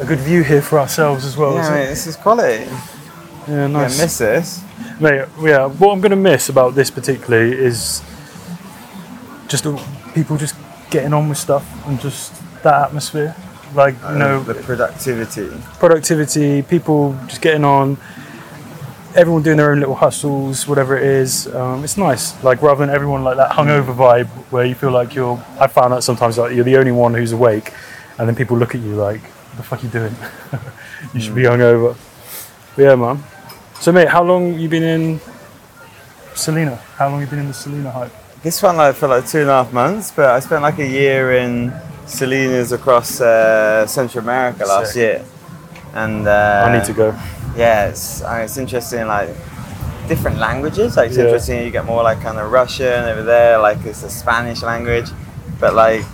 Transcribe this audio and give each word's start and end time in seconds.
a 0.00 0.04
good 0.04 0.18
view 0.20 0.42
here 0.42 0.62
for 0.62 0.78
ourselves 0.78 1.24
as 1.24 1.36
well. 1.36 1.54
Yeah, 1.54 1.60
isn't 1.62 1.74
mate, 1.74 1.84
it? 1.84 1.88
this 1.88 2.06
is 2.06 2.16
quality. 2.16 2.64
yeah 3.48 3.66
nice. 3.66 4.00
miss 4.00 4.18
this. 4.18 4.62
Mate, 5.00 5.26
yeah, 5.40 5.66
what 5.66 5.92
I'm 5.92 6.00
going 6.00 6.10
to 6.10 6.16
miss 6.16 6.48
about 6.48 6.74
this 6.74 6.90
particularly 6.90 7.56
is 7.56 8.02
just 9.48 9.64
people 10.14 10.36
just 10.36 10.54
getting 10.90 11.12
on 11.12 11.28
with 11.28 11.38
stuff 11.38 11.64
and 11.86 12.00
just 12.00 12.34
that 12.62 12.88
atmosphere. 12.88 13.34
Like, 13.74 13.94
you 14.10 14.18
know, 14.18 14.42
the 14.42 14.54
productivity. 14.54 15.50
productivity, 15.78 16.62
people 16.62 17.18
just 17.26 17.42
getting 17.42 17.64
on, 17.64 17.98
everyone 19.14 19.42
doing 19.42 19.58
their 19.58 19.72
own 19.72 19.80
little 19.80 19.94
hustles, 19.94 20.66
whatever 20.66 20.96
it 20.96 21.04
is. 21.04 21.52
Um, 21.54 21.84
it's 21.84 21.96
nice. 21.98 22.42
Like, 22.42 22.62
rather 22.62 22.86
than 22.86 22.94
everyone 22.94 23.24
like 23.24 23.36
that 23.36 23.50
hungover 23.50 23.94
vibe 23.94 24.26
where 24.50 24.64
you 24.64 24.74
feel 24.74 24.90
like 24.90 25.14
you're, 25.14 25.42
I 25.60 25.66
found 25.66 25.92
that 25.92 26.02
sometimes 26.02 26.38
like 26.38 26.54
you're 26.54 26.64
the 26.64 26.78
only 26.78 26.92
one 26.92 27.14
who's 27.14 27.32
awake 27.32 27.72
and 28.18 28.26
then 28.26 28.34
people 28.34 28.56
look 28.56 28.74
at 28.74 28.80
you 28.80 28.94
like, 28.94 29.20
the 29.58 29.62
fuck 29.62 29.82
you 29.82 29.90
doing? 29.90 30.14
you 31.14 31.20
should 31.20 31.34
be 31.34 31.42
hungover. 31.42 31.94
But 32.74 32.82
yeah, 32.82 32.94
man. 32.94 33.22
So, 33.80 33.92
mate, 33.92 34.08
how 34.08 34.22
long 34.24 34.58
you 34.58 34.68
been 34.68 34.82
in 34.82 35.20
Selina? 36.34 36.76
How 36.96 37.08
long 37.10 37.20
you 37.20 37.26
been 37.26 37.40
in 37.40 37.48
the 37.48 37.54
Selina 37.54 37.90
hype? 37.90 38.12
This 38.42 38.62
one 38.62 38.76
like 38.76 38.94
for 38.94 39.08
like 39.08 39.26
two 39.26 39.40
and 39.40 39.50
a 39.50 39.64
half 39.64 39.72
months, 39.72 40.10
but 40.12 40.26
I 40.30 40.40
spent 40.40 40.62
like 40.62 40.78
a 40.78 40.86
year 40.86 41.32
in 41.36 41.70
Selinas 42.06 42.72
across 42.72 43.20
uh, 43.20 43.86
Central 43.86 44.22
America 44.24 44.64
last 44.64 44.92
Sick. 44.92 44.96
year, 44.96 45.24
and 45.94 46.26
uh, 46.26 46.64
I 46.66 46.76
need 46.78 46.84
to 46.86 46.92
go. 46.92 47.08
Yeah, 47.56 47.88
it's, 47.88 48.22
I 48.22 48.36
mean, 48.36 48.44
it's 48.44 48.56
interesting, 48.56 49.06
like 49.08 49.30
different 50.06 50.38
languages. 50.38 50.96
Like 50.96 51.08
it's 51.08 51.18
Yeah. 51.18 51.24
interesting, 51.24 51.64
you 51.64 51.70
get 51.72 51.84
more 51.84 52.02
like 52.04 52.20
kind 52.20 52.38
of 52.38 52.50
Russian 52.52 53.04
over 53.04 53.22
there, 53.22 53.58
like 53.58 53.84
it's 53.84 54.02
a 54.04 54.10
Spanish 54.10 54.62
language, 54.62 55.10
but 55.58 55.74
like 55.74 56.04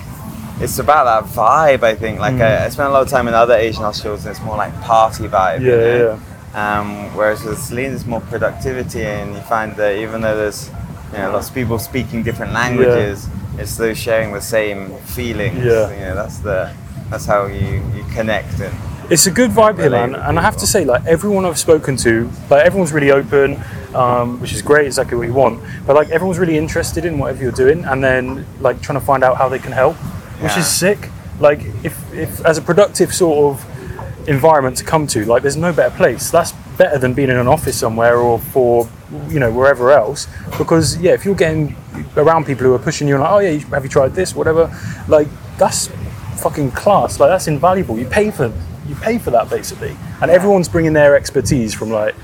it's 0.61 0.79
about 0.79 1.05
that 1.05 1.31
vibe. 1.33 1.83
I 1.83 1.95
think. 1.95 2.21
Like 2.21 2.35
Mm. 2.35 2.43
I, 2.43 2.65
I 2.67 2.69
spent 2.69 2.89
a 2.89 2.93
lot 2.93 3.03
of 3.03 3.09
time 3.09 3.29
in 3.29 3.35
other 3.35 3.55
Asian 3.55 3.83
hostels, 3.83 4.25
and 4.25 4.31
it's 4.37 4.45
more 4.45 4.57
like 4.57 4.73
party 4.83 5.25
vibe. 5.29 5.61
you 5.61 5.71
Yeah, 5.71 5.77
know? 5.77 6.21
yeah. 6.55 6.81
Um, 6.81 7.15
whereas 7.17 7.43
with 7.43 7.59
Celine, 7.59 7.93
it's 7.93 8.07
more 8.07 8.21
productivity, 8.21 9.05
and 9.05 9.35
you 9.35 9.41
find 9.43 9.75
that 9.77 9.97
even 9.97 10.21
though 10.21 10.37
there's 10.37 10.71
you 11.13 11.19
know 11.19 11.33
lots 11.33 11.49
of 11.49 11.55
people 11.55 11.79
speaking 11.79 12.23
different 12.23 12.53
languages, 12.53 13.29
it's 13.59 13.77
those 13.77 13.99
sharing 13.99 14.33
the 14.33 14.41
same 14.41 14.95
feelings. 15.17 15.65
Yeah. 15.65 15.91
You 15.93 16.01
know, 16.07 16.15
that's 16.15 16.39
the 16.39 16.73
that's 17.11 17.27
how 17.27 17.47
you, 17.47 17.83
you 17.95 18.05
connect 18.15 18.61
and 18.61 18.75
It's 19.11 19.27
a 19.27 19.31
good 19.31 19.51
vibe 19.51 19.79
here, 19.79 19.91
man. 19.91 20.15
And 20.15 20.39
I 20.39 20.43
have 20.43 20.57
to 20.59 20.67
say, 20.67 20.85
like 20.85 21.05
everyone 21.07 21.45
I've 21.45 21.59
spoken 21.59 21.97
to, 21.99 22.31
like 22.49 22.65
everyone's 22.65 22.93
really 22.93 23.11
open, 23.11 23.61
um, 23.95 24.41
which 24.41 24.53
is 24.55 24.63
great, 24.63 24.87
exactly 24.87 25.17
what 25.19 25.27
you 25.27 25.35
want. 25.35 25.61
But 25.87 25.95
like 25.97 26.09
everyone's 26.11 26.39
really 26.39 26.57
interested 26.57 27.05
in 27.05 27.19
whatever 27.19 27.43
you're 27.43 27.53
doing, 27.65 27.85
and 27.85 28.03
then 28.03 28.47
like 28.61 28.81
trying 28.81 28.99
to 28.99 29.05
find 29.05 29.23
out 29.23 29.37
how 29.37 29.49
they 29.51 29.59
can 29.59 29.73
help, 29.73 29.97
which 30.45 30.53
Yeah. 30.53 30.59
is 30.61 30.69
sick. 30.69 31.11
Like 31.41 31.61
if, 31.83 32.13
if 32.15 32.45
as 32.45 32.59
a 32.59 32.63
productive 32.63 33.13
sort 33.15 33.39
of 33.55 34.29
environment 34.29 34.77
to 34.79 34.85
come 34.85 35.07
to, 35.09 35.25
like 35.25 35.43
there's 35.43 35.57
no 35.57 35.73
better 35.73 35.95
place. 35.97 36.31
That's 36.31 36.53
better 36.79 36.99
than 36.99 37.15
being 37.15 37.29
in 37.31 37.37
an 37.37 37.47
office 37.49 37.77
somewhere 37.79 38.19
or 38.19 38.39
for 38.39 38.89
you 39.29 39.41
know 39.41 39.51
wherever 39.51 39.91
else. 39.91 40.29
Because 40.59 40.97
yeah, 40.99 41.13
if 41.13 41.25
you're 41.25 41.35
getting 41.35 41.77
around 42.17 42.47
people 42.47 42.65
who 42.67 42.75
are 42.75 42.79
pushing 42.79 43.09
you 43.09 43.15
and 43.15 43.23
like, 43.23 43.33
oh 43.33 43.39
yeah, 43.39 43.59
have 43.75 43.85
you 43.85 43.91
tried 43.91 44.15
this, 44.15 44.35
whatever, 44.35 44.71
like 45.09 45.29
that's 45.59 45.89
fucking 46.37 46.71
class. 46.73 47.19
Like 47.21 47.31
that's 47.31 47.49
invaluable. 47.49 47.99
You 47.99 48.07
pay 48.07 48.31
for 48.31 48.53
you 48.89 48.95
pay 48.97 49.19
for 49.19 49.31
that 49.31 49.49
basically, 49.51 49.97
and 50.21 50.31
everyone's 50.31 50.69
bringing 50.69 50.93
their 50.93 51.17
expertise 51.17 51.73
from 51.75 51.91
like 51.91 52.15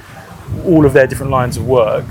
all 0.64 0.84
of 0.84 0.92
their 0.92 1.06
different 1.06 1.32
lines 1.32 1.56
of 1.56 1.66
work 1.66 2.04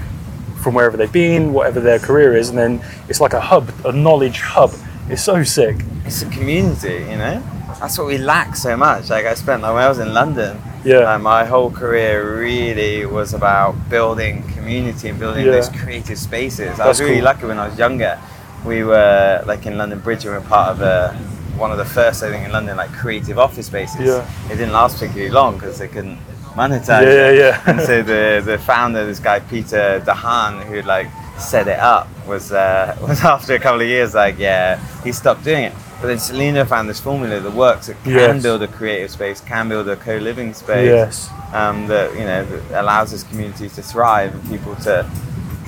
from 0.62 0.74
wherever 0.74 0.98
they've 0.98 1.12
been, 1.12 1.54
whatever 1.54 1.80
their 1.80 2.00
career 2.00 2.36
is, 2.36 2.50
and 2.50 2.58
then 2.58 2.82
it's 3.08 3.22
like 3.22 3.34
a 3.34 3.40
hub, 3.40 3.72
a 3.86 3.92
knowledge 3.92 4.42
hub. 4.42 4.72
It's 5.10 5.24
so 5.24 5.44
sick. 5.44 5.78
it's 6.06 6.22
a 6.22 6.30
community, 6.30 7.06
you 7.10 7.18
know. 7.18 7.42
That's 7.80 7.98
what 7.98 8.08
we 8.08 8.18
lack 8.18 8.56
so 8.56 8.76
much. 8.78 9.10
Like 9.10 9.26
I 9.26 9.34
spent, 9.36 9.62
like 9.62 9.74
when 9.74 9.84
I 9.84 9.90
was 9.90 10.00
in 10.00 10.14
London, 10.14 10.58
Yeah. 10.84 11.00
Like 11.00 11.22
my 11.22 11.44
whole 11.46 11.72
career 11.72 12.40
really 12.40 13.06
was 13.06 13.34
about 13.34 13.76
building 13.90 14.44
community 14.56 15.10
and 15.10 15.20
building 15.20 15.46
Yeah. 15.46 15.52
those 15.54 15.70
creative 15.70 16.18
spaces. 16.18 16.80
I 16.80 16.88
was 16.88 17.00
really 17.02 17.16
cool. 17.16 17.26
lucky 17.26 17.46
when 17.48 17.60
I 17.60 17.68
was 17.70 17.78
younger. 17.78 18.18
We 18.66 18.84
were 18.84 19.44
like 19.46 19.66
in 19.66 19.78
London 19.78 20.00
Bridge, 20.00 20.24
we 20.26 20.32
were 20.32 20.42
part 20.42 20.70
of 20.74 20.82
a, 20.82 21.14
one 21.58 21.72
of 21.72 21.78
the 21.78 21.86
first, 21.86 22.24
I 22.24 22.30
think, 22.32 22.46
in 22.46 22.52
London, 22.52 22.78
like 22.78 22.92
creative 22.94 23.38
office 23.40 23.68
spaces. 23.68 24.02
Yeah. 24.08 24.26
It 24.52 24.56
didn't 24.60 24.72
last 24.74 24.94
particularly 24.96 25.32
long 25.32 25.56
because 25.58 25.80
they 25.80 25.88
couldn't 25.90 26.18
monetize 26.56 27.04
Yeah, 27.04 27.30
it. 27.30 27.38
yeah, 27.38 27.62
yeah. 27.66 27.70
and 27.70 27.82
so 27.82 28.02
the 28.12 28.42
the 28.46 28.58
founder, 28.58 29.06
this 29.06 29.20
guy 29.20 29.40
Peter 29.40 30.02
Dahan, 30.06 30.64
who 30.70 30.82
like 30.84 31.08
set 31.40 31.68
it 31.68 31.80
up, 31.80 32.08
was 32.28 32.52
uh, 32.52 32.96
was 33.02 33.22
after 33.24 33.56
a 33.56 33.60
couple 33.60 33.82
of 33.82 33.88
years 33.88 34.14
like, 34.14 34.38
yeah, 34.40 34.80
he 35.04 35.12
stopped 35.12 35.44
doing 35.44 35.64
it. 35.66 35.74
But 36.02 36.08
then 36.08 36.20
Selina 36.20 36.66
found 36.66 36.88
this 36.90 37.00
formula 37.02 37.40
that 37.42 37.54
works. 37.54 37.88
that 37.88 38.02
can 38.04 38.14
Yes. 38.14 38.44
build 38.44 38.64
a 38.64 38.68
creative 38.68 39.12
space, 39.12 39.42
can 39.42 39.68
build 39.68 39.90
a 39.90 39.98
co-living 39.98 40.54
space 40.54 40.88
Yes. 40.88 41.30
um, 41.54 41.88
that 41.88 42.14
you 42.14 42.24
know 42.24 42.46
that 42.46 42.82
allows 42.82 43.12
this 43.12 43.24
community 43.24 43.68
to 43.70 43.82
thrive 43.82 44.34
and 44.34 44.48
people 44.50 44.76
to 44.78 45.06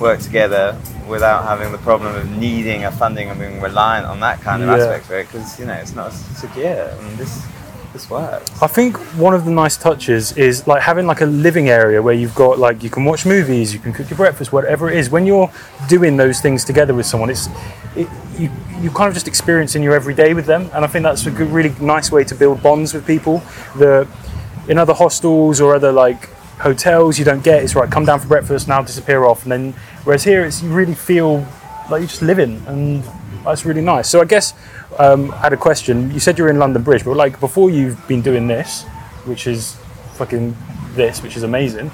work 0.00 0.20
together 0.20 0.74
without 1.06 1.44
having 1.44 1.70
the 1.70 1.78
problem 1.78 2.14
of 2.16 2.30
needing 2.30 2.84
a 2.84 2.90
funding 2.90 3.28
and 3.28 3.38
being 3.38 3.60
reliant 3.60 4.06
on 4.06 4.20
that 4.20 4.40
kind 4.40 4.62
of 4.62 4.68
Yeah. 4.68 4.76
aspect 4.76 5.04
of 5.06 5.12
it 5.12 5.26
because 5.30 5.58
you 5.60 5.66
know 5.66 5.74
it's 5.74 5.94
not 5.94 6.12
secure 6.12 6.88
and 6.98 7.18
this 7.18 7.42
this 7.92 8.08
works. 8.08 8.62
I 8.62 8.66
think 8.66 8.96
one 9.16 9.34
of 9.34 9.44
the 9.44 9.50
nice 9.50 9.76
touches 9.76 10.36
is 10.36 10.66
like 10.66 10.82
having 10.82 11.06
like 11.06 11.20
a 11.20 11.26
living 11.26 11.68
area 11.68 12.00
where 12.00 12.14
you've 12.14 12.34
got 12.34 12.58
like 12.58 12.82
you 12.82 12.90
can 12.90 13.04
watch 13.04 13.26
movies, 13.26 13.72
you 13.74 13.80
can 13.80 13.92
cook 13.92 14.08
your 14.10 14.16
breakfast, 14.16 14.52
whatever 14.52 14.90
it 14.90 14.96
is. 14.96 15.10
When 15.10 15.26
you're 15.26 15.50
doing 15.88 16.16
those 16.16 16.40
things 16.40 16.64
together 16.64 16.94
with 16.94 17.06
someone, 17.06 17.30
it's 17.30 17.48
it, 17.96 18.08
you 18.38 18.50
you 18.80 18.90
kind 18.90 19.08
of 19.08 19.14
just 19.14 19.28
experiencing 19.28 19.82
your 19.82 19.94
everyday 19.94 20.34
with 20.34 20.46
them, 20.46 20.70
and 20.74 20.84
I 20.84 20.88
think 20.88 21.02
that's 21.04 21.26
a 21.26 21.30
good, 21.30 21.48
really 21.48 21.74
nice 21.80 22.10
way 22.10 22.24
to 22.24 22.34
build 22.34 22.62
bonds 22.62 22.94
with 22.94 23.06
people. 23.06 23.42
The 23.76 24.08
in 24.68 24.78
other 24.78 24.94
hostels 24.94 25.60
or 25.60 25.74
other 25.74 25.92
like 25.92 26.28
hotels, 26.58 27.18
you 27.18 27.24
don't 27.24 27.44
get 27.44 27.62
it's 27.62 27.74
right. 27.74 27.90
Come 27.90 28.04
down 28.04 28.20
for 28.20 28.28
breakfast, 28.28 28.68
now 28.68 28.82
disappear 28.82 29.24
off, 29.24 29.42
and 29.42 29.52
then 29.52 29.72
whereas 30.04 30.24
here, 30.24 30.44
it's 30.44 30.62
you 30.62 30.72
really 30.72 30.94
feel 30.94 31.46
like 31.90 32.00
you're 32.00 32.08
just 32.08 32.22
living, 32.22 32.62
and 32.66 33.04
that's 33.44 33.64
really 33.64 33.80
nice. 33.80 34.08
So 34.08 34.20
I 34.20 34.24
guess 34.24 34.54
um, 34.98 35.30
I 35.32 35.38
had 35.38 35.52
a 35.52 35.56
question. 35.56 36.10
You 36.12 36.20
said 36.20 36.38
you're 36.38 36.48
in 36.50 36.58
London 36.58 36.82
Bridge, 36.82 37.04
but 37.04 37.16
like 37.16 37.38
before 37.40 37.70
you've 37.70 38.06
been 38.08 38.22
doing 38.22 38.46
this, 38.46 38.84
which 39.24 39.46
is 39.46 39.76
fucking 40.14 40.56
this, 40.94 41.22
which 41.22 41.36
is 41.36 41.42
amazing. 41.42 41.88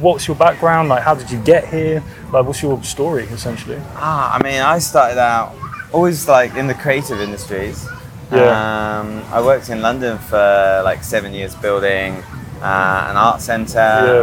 What's 0.00 0.26
your 0.26 0.36
background? 0.36 0.88
Like, 0.88 1.02
how 1.02 1.14
did 1.14 1.30
you 1.30 1.40
get 1.42 1.68
here? 1.68 2.02
Like, 2.32 2.44
what's 2.46 2.62
your 2.62 2.82
story 2.82 3.24
essentially? 3.24 3.78
Ah, 3.94 4.36
I 4.38 4.42
mean, 4.42 4.60
I 4.60 4.78
started 4.78 5.18
out 5.18 5.54
always 5.92 6.26
like 6.28 6.54
in 6.54 6.66
the 6.66 6.74
creative 6.74 7.20
industries. 7.20 7.86
Yeah. 8.32 9.00
Um, 9.00 9.22
I 9.32 9.40
worked 9.42 9.68
in 9.70 9.82
London 9.82 10.18
for 10.18 10.82
like 10.84 11.02
seven 11.02 11.32
years 11.34 11.54
building 11.56 12.14
uh, 12.62 13.06
an 13.10 13.16
art 13.16 13.40
centre, 13.40 13.74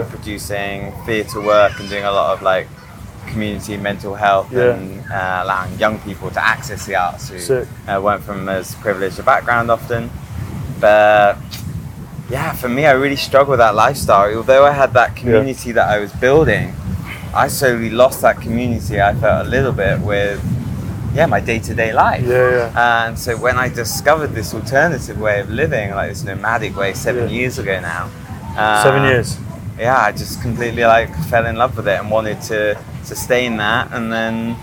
Yeah. 0.02 0.06
producing 0.10 0.94
theatre 1.06 1.42
work, 1.42 1.80
and 1.80 1.90
doing 1.90 2.06
a 2.06 2.12
lot 2.12 2.34
of 2.34 2.42
like 2.42 2.68
community 3.28 3.78
mental 3.78 4.16
health 4.16 4.48
Yeah. 4.52 4.74
and 4.76 5.04
uh, 5.12 5.42
allowing 5.44 5.78
young 5.80 6.00
people 6.00 6.30
to 6.32 6.44
access 6.44 6.86
the 6.86 6.96
arts 6.96 7.30
who 7.30 7.40
Sick. 7.40 7.68
uh, 7.88 8.00
weren't 8.04 8.24
from 8.24 8.48
as 8.50 8.76
privileged 8.76 9.20
a 9.20 9.24
background 9.24 9.70
often. 9.72 10.10
But 10.80 11.38
yeah, 12.30 12.54
for 12.54 12.70
me, 12.70 12.86
I 12.86 12.92
really 12.92 13.16
struggled 13.16 13.50
with 13.52 13.60
that 13.60 13.76
lifestyle. 13.76 14.36
Although 14.36 14.66
I 14.66 14.72
had 14.72 14.94
that 14.94 15.16
community 15.16 15.72
that 15.74 15.88
I 15.88 16.00
was 16.00 16.12
building, 16.14 16.74
I 17.34 17.48
slowly 17.48 17.90
lost 17.90 18.22
that 18.22 18.42
community. 18.42 19.02
I 19.02 19.14
felt 19.16 19.46
a 19.48 19.50
little 19.50 19.72
bit 19.72 20.00
with, 20.02 20.40
yeah, 21.14 21.26
my 21.26 21.40
day-to-day 21.40 21.94
life. 21.94 22.24
Yeah, 22.26 22.50
yeah. 22.76 23.06
And 23.08 23.18
so 23.18 23.38
when 23.38 23.58
I 23.58 23.70
discovered 23.70 24.34
this 24.36 24.54
alternative 24.54 25.20
way 25.20 25.40
of 25.40 25.50
living, 25.50 25.92
like 25.92 26.10
this 26.10 26.24
nomadic 26.24 26.76
way, 26.76 26.94
seven 26.94 27.30
Yeah. 27.30 27.36
years 27.40 27.60
ago 27.60 27.80
now. 27.80 28.10
uh, 28.58 28.84
Seven 28.84 29.04
years. 29.04 29.38
Yeah, 29.80 29.96
I 29.98 30.12
just 30.12 30.42
completely 30.42 30.84
like 30.84 31.14
fell 31.30 31.46
in 31.46 31.56
love 31.56 31.78
with 31.78 31.88
it 31.88 32.00
and 32.00 32.10
wanted 32.10 32.42
to 32.50 32.76
sustain 33.08 33.58
that, 33.58 33.92
and 33.94 34.12
then 34.12 34.56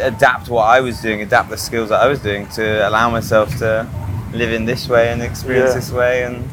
adapt 0.00 0.48
what 0.48 0.64
I 0.64 0.80
was 0.80 1.00
doing, 1.02 1.20
adapt 1.22 1.50
the 1.50 1.56
skills 1.58 1.88
that 1.90 2.00
I 2.00 2.06
was 2.06 2.20
doing 2.20 2.46
to 2.50 2.88
allow 2.88 3.10
myself 3.10 3.54
to 3.58 3.86
live 4.32 4.52
in 4.52 4.64
this 4.64 4.88
way 4.88 5.10
and 5.10 5.20
experience 5.22 5.70
Yeah. 5.70 5.74
this 5.74 5.90
way, 5.90 6.22
and 6.24 6.48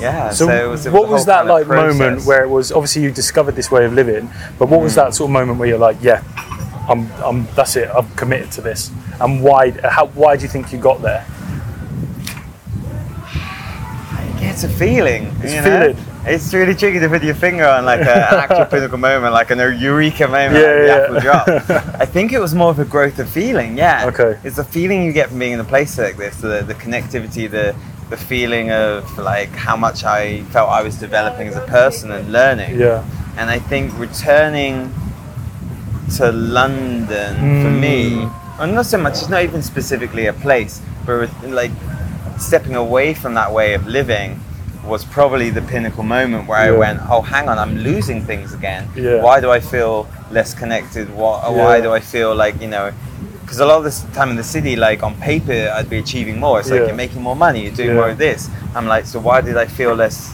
yeah. 0.00 0.30
So, 0.30 0.48
it 0.48 0.68
was, 0.68 0.88
what 0.88 1.08
was 1.08 1.26
that 1.26 1.46
kind 1.46 1.50
of 1.50 1.56
like 1.56 1.66
moment 1.68 2.24
where 2.24 2.42
it 2.42 2.48
was 2.48 2.72
obviously 2.72 3.02
you 3.02 3.10
discovered 3.10 3.54
this 3.56 3.70
way 3.70 3.84
of 3.84 3.92
living, 3.92 4.30
but 4.58 4.68
what 4.68 4.80
Mm. 4.80 4.84
was 4.84 4.94
that 4.94 5.14
sort 5.14 5.28
of 5.28 5.32
moment 5.32 5.58
where 5.58 5.68
you're 5.68 5.78
like, 5.78 5.98
yeah, 6.00 6.22
I'm, 6.88 7.10
I'm, 7.22 7.46
that's 7.54 7.76
it, 7.76 7.88
I'm 7.94 8.08
committed 8.16 8.50
to 8.52 8.60
this, 8.60 8.90
and 9.20 9.42
why, 9.42 9.72
how, 9.82 10.06
why 10.06 10.36
do 10.36 10.42
you 10.42 10.48
think 10.48 10.72
you 10.72 10.78
got 10.78 11.02
there? 11.02 11.24
It's 14.46 14.62
a 14.64 14.68
feeling. 14.68 15.34
It's 15.42 15.54
you 15.54 15.60
know? 15.62 15.92
feeling. 15.94 15.96
It's 16.26 16.54
really 16.54 16.74
tricky 16.74 16.98
to 17.00 17.08
put 17.08 17.22
your 17.22 17.34
finger 17.34 17.66
on 17.66 17.84
like 17.84 18.00
an 18.00 18.08
actual 18.08 18.64
pinnacle 18.64 18.98
moment, 18.98 19.32
like 19.34 19.50
an 19.50 19.58
eureka 19.78 20.26
moment, 20.26 20.54
Yeah, 20.54 20.70
like 20.70 20.80
the 20.80 20.86
yeah. 20.86 21.02
apple 21.04 21.20
drop. 21.20 21.48
I 22.00 22.06
think 22.06 22.32
it 22.32 22.38
was 22.40 22.54
more 22.54 22.70
of 22.70 22.78
a 22.78 22.84
growth 22.84 23.18
of 23.18 23.28
feeling. 23.28 23.76
Yeah. 23.76 24.06
Okay. 24.06 24.38
It's 24.42 24.56
the 24.56 24.64
feeling 24.64 25.04
you 25.04 25.12
get 25.12 25.28
from 25.28 25.38
being 25.38 25.52
in 25.52 25.60
a 25.60 25.64
place 25.64 25.98
like 25.98 26.16
this, 26.16 26.36
the, 26.36 26.62
the 26.62 26.74
connectivity, 26.74 27.50
the 27.50 27.74
the 28.10 28.16
feeling 28.18 28.70
of 28.70 29.18
like 29.18 29.48
how 29.50 29.76
much 29.76 30.04
I 30.04 30.42
felt 30.44 30.68
I 30.68 30.82
was 30.82 30.96
developing 30.96 31.48
as 31.48 31.56
a 31.56 31.62
person 31.62 32.10
and 32.12 32.30
learning. 32.32 32.78
Yeah, 32.78 33.02
And 33.38 33.48
I 33.50 33.58
think 33.58 33.98
returning 33.98 34.92
to 36.16 36.30
London 36.30 37.34
for 37.62 37.70
Mm. 37.70 37.80
me, 37.80 38.28
and 38.60 38.74
not 38.74 38.86
so 38.86 38.98
much, 38.98 39.14
it's 39.14 39.28
not 39.30 39.42
even 39.42 39.62
specifically 39.62 40.26
a 40.26 40.34
place, 40.34 40.80
but 41.06 41.28
like 41.48 41.70
stepping 42.38 42.74
away 42.76 43.14
from 43.14 43.34
that 43.34 43.50
way 43.52 43.72
of 43.74 43.86
living 43.86 44.38
was 44.86 45.04
probably 45.04 45.50
the 45.50 45.62
pinnacle 45.62 46.02
moment 46.02 46.46
where 46.48 46.58
I 46.58 46.70
went, 46.70 47.00
oh, 47.08 47.22
hang 47.22 47.48
on, 47.48 47.58
I'm 47.58 47.78
losing 47.78 48.22
things 48.22 48.52
again. 48.52 48.88
Yeah. 48.94 49.22
Why 49.22 49.40
do 49.40 49.50
I 49.50 49.60
feel 49.60 50.06
less 50.30 50.54
connected? 50.54 51.08
Why, 51.14 51.48
Why 51.48 51.80
do 51.80 51.92
I 51.92 52.00
feel 52.00 52.34
like, 52.34 52.60
you 52.60 52.68
know, 52.68 52.92
because 53.40 53.60
a 53.60 53.66
lot 53.66 53.78
of 53.78 53.84
this 53.84 54.02
time 54.14 54.30
in 54.30 54.36
the 54.36 54.44
city, 54.44 54.74
like 54.76 55.02
on 55.02 55.14
paper, 55.20 55.72
I'd 55.74 55.90
be 55.90 55.98
achieving 55.98 56.38
more. 56.40 56.60
It's 56.60 56.70
like 56.70 56.80
Yeah. 56.80 56.86
you're 56.86 56.96
making 56.96 57.22
more 57.22 57.36
money, 57.36 57.62
you're 57.64 57.72
doing 57.74 57.90
Yeah. 57.90 57.94
more 57.96 58.08
of 58.10 58.18
this. 58.18 58.48
I'm 58.74 58.86
like, 58.86 59.06
so 59.06 59.20
why 59.20 59.40
did 59.40 59.56
I 59.56 59.66
feel 59.66 59.94
less, 59.94 60.32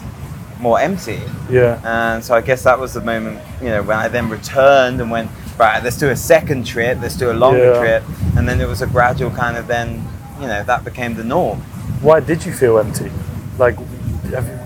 more 0.61 0.79
empty? 0.81 1.21
Yeah. 1.51 1.79
And 1.85 2.25
so 2.25 2.35
I 2.35 2.41
guess 2.41 2.63
that 2.65 2.79
was 2.79 2.93
the 2.93 3.01
moment, 3.01 3.39
you 3.63 3.69
know, 3.69 3.83
when 3.83 3.99
I 3.99 4.09
then 4.09 4.29
returned 4.29 5.01
and 5.01 5.11
went, 5.11 5.31
right, 5.59 5.83
let's 5.83 5.97
do 5.99 6.09
a 6.11 6.17
second 6.17 6.65
trip, 6.67 6.99
let's 7.03 7.17
do 7.17 7.31
a 7.31 7.35
longer 7.45 7.73
Yeah. 7.75 7.79
trip. 7.81 8.03
And 8.37 8.49
then 8.49 8.61
it 8.61 8.69
was 8.69 8.81
a 8.83 8.87
gradual 8.87 9.31
kind 9.31 9.57
of 9.57 9.67
then, 9.67 10.03
you 10.41 10.47
know, 10.47 10.63
that 10.63 10.85
became 10.85 11.15
the 11.17 11.25
norm. 11.25 11.61
Why 12.01 12.21
did 12.21 12.47
you 12.47 12.53
feel 12.53 12.79
empty? 12.79 13.11
Like, 13.59 13.77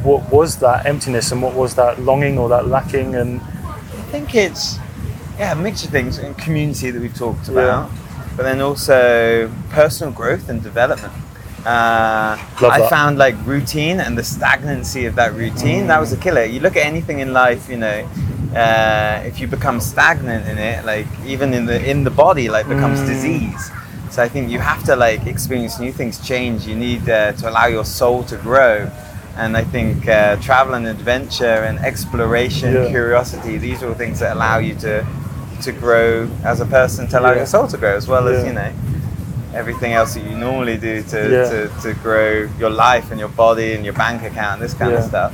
what 0.02 0.31
was 0.32 0.56
that 0.58 0.87
emptiness 0.87 1.32
and 1.32 1.43
what 1.43 1.55
was 1.55 1.75
that 1.76 2.00
longing 2.00 2.38
or 2.38 2.49
that 2.50 2.69
lacking? 2.69 3.14
And 3.14 3.40
I 3.40 4.02
think 4.12 4.34
it's, 4.34 4.78
yeah, 5.38 5.52
a 5.52 5.56
mix 5.56 5.84
of 5.84 5.90
things 5.90 6.19
and 6.19 6.37
community 6.38 6.90
that 6.90 7.00
we've 7.00 7.14
talked 7.14 7.49
Yeah. 7.49 7.52
about, 7.52 7.90
but 8.37 8.43
then 8.44 8.61
also 8.61 9.50
personal 9.70 10.12
growth 10.12 10.49
and 10.49 10.62
development. 10.62 11.12
Uh, 11.66 12.37
I 12.61 12.87
found 12.90 13.16
like 13.16 13.34
routine 13.46 13.99
and 14.00 14.19
the 14.19 14.22
stagnancy 14.22 15.06
of 15.06 15.14
that 15.14 15.32
routine, 15.34 15.87
that 15.87 15.99
was 15.99 16.12
a 16.12 16.19
killer. 16.19 16.44
You 16.44 16.61
look 16.61 16.76
at 16.76 16.84
anything 16.84 17.20
in 17.20 17.32
life, 17.32 17.70
you 17.70 17.78
know, 17.78 18.06
uh, 18.55 19.22
if 19.25 19.40
you 19.40 19.46
become 19.46 19.81
stagnant 19.81 20.46
in 20.46 20.58
it, 20.58 20.84
like 20.84 21.06
even 21.25 21.55
in 21.55 21.64
the 21.64 21.82
in 21.90 22.05
the 22.05 22.11
body, 22.11 22.50
like 22.50 22.69
becomes 22.69 23.00
Mm. 23.00 23.06
disease. 23.06 23.70
So 24.11 24.22
I 24.22 24.28
think 24.28 24.50
you 24.50 24.58
have 24.61 24.84
to 24.84 24.94
like 24.94 25.26
experience 25.26 25.81
new 25.81 25.90
things, 25.90 26.19
change. 26.20 26.66
You 26.66 26.76
need 26.76 27.08
uh, 27.08 27.32
to 27.32 27.49
allow 27.49 27.66
your 27.66 27.84
soul 27.87 28.22
to 28.25 28.37
grow. 28.37 28.90
And 29.36 29.56
I 29.56 29.64
think 29.64 30.06
uh, 30.08 30.36
travel 30.36 30.75
and 30.75 30.86
adventure 30.86 31.44
and 31.69 31.78
exploration, 31.81 32.72
Yeah. 32.75 32.88
curiosity, 32.88 33.58
these 33.58 33.82
are 33.82 33.88
all 33.88 33.94
things 33.94 34.20
that 34.20 34.32
allow 34.36 34.58
you 34.58 34.75
to 34.76 35.04
to 35.62 35.72
grow 35.72 36.28
as 36.44 36.60
a 36.60 36.66
person, 36.66 37.06
to 37.08 37.19
allow 37.19 37.31
Yeah. 37.31 37.36
your 37.38 37.46
soul 37.46 37.66
to 37.69 37.76
grow, 37.76 37.96
as 37.96 38.06
well 38.06 38.28
as 38.28 38.44
you 38.44 38.52
know 38.52 38.70
everything 39.54 39.92
else 39.92 40.14
that 40.14 40.25
you 40.25 40.36
normally 40.36 40.76
do 40.76 41.02
to, 41.02 41.31
Yeah. 41.31 41.48
to, 41.48 41.69
to 41.82 41.94
grow 42.02 42.48
your 42.58 42.70
life 42.70 43.10
and 43.12 43.19
your 43.20 43.28
body 43.28 43.72
and 43.75 43.84
your 43.84 43.94
bank 43.94 44.22
account, 44.22 44.54
and 44.54 44.62
this 44.62 44.75
kind 44.75 44.92
of 44.94 45.04
stuff. 45.04 45.32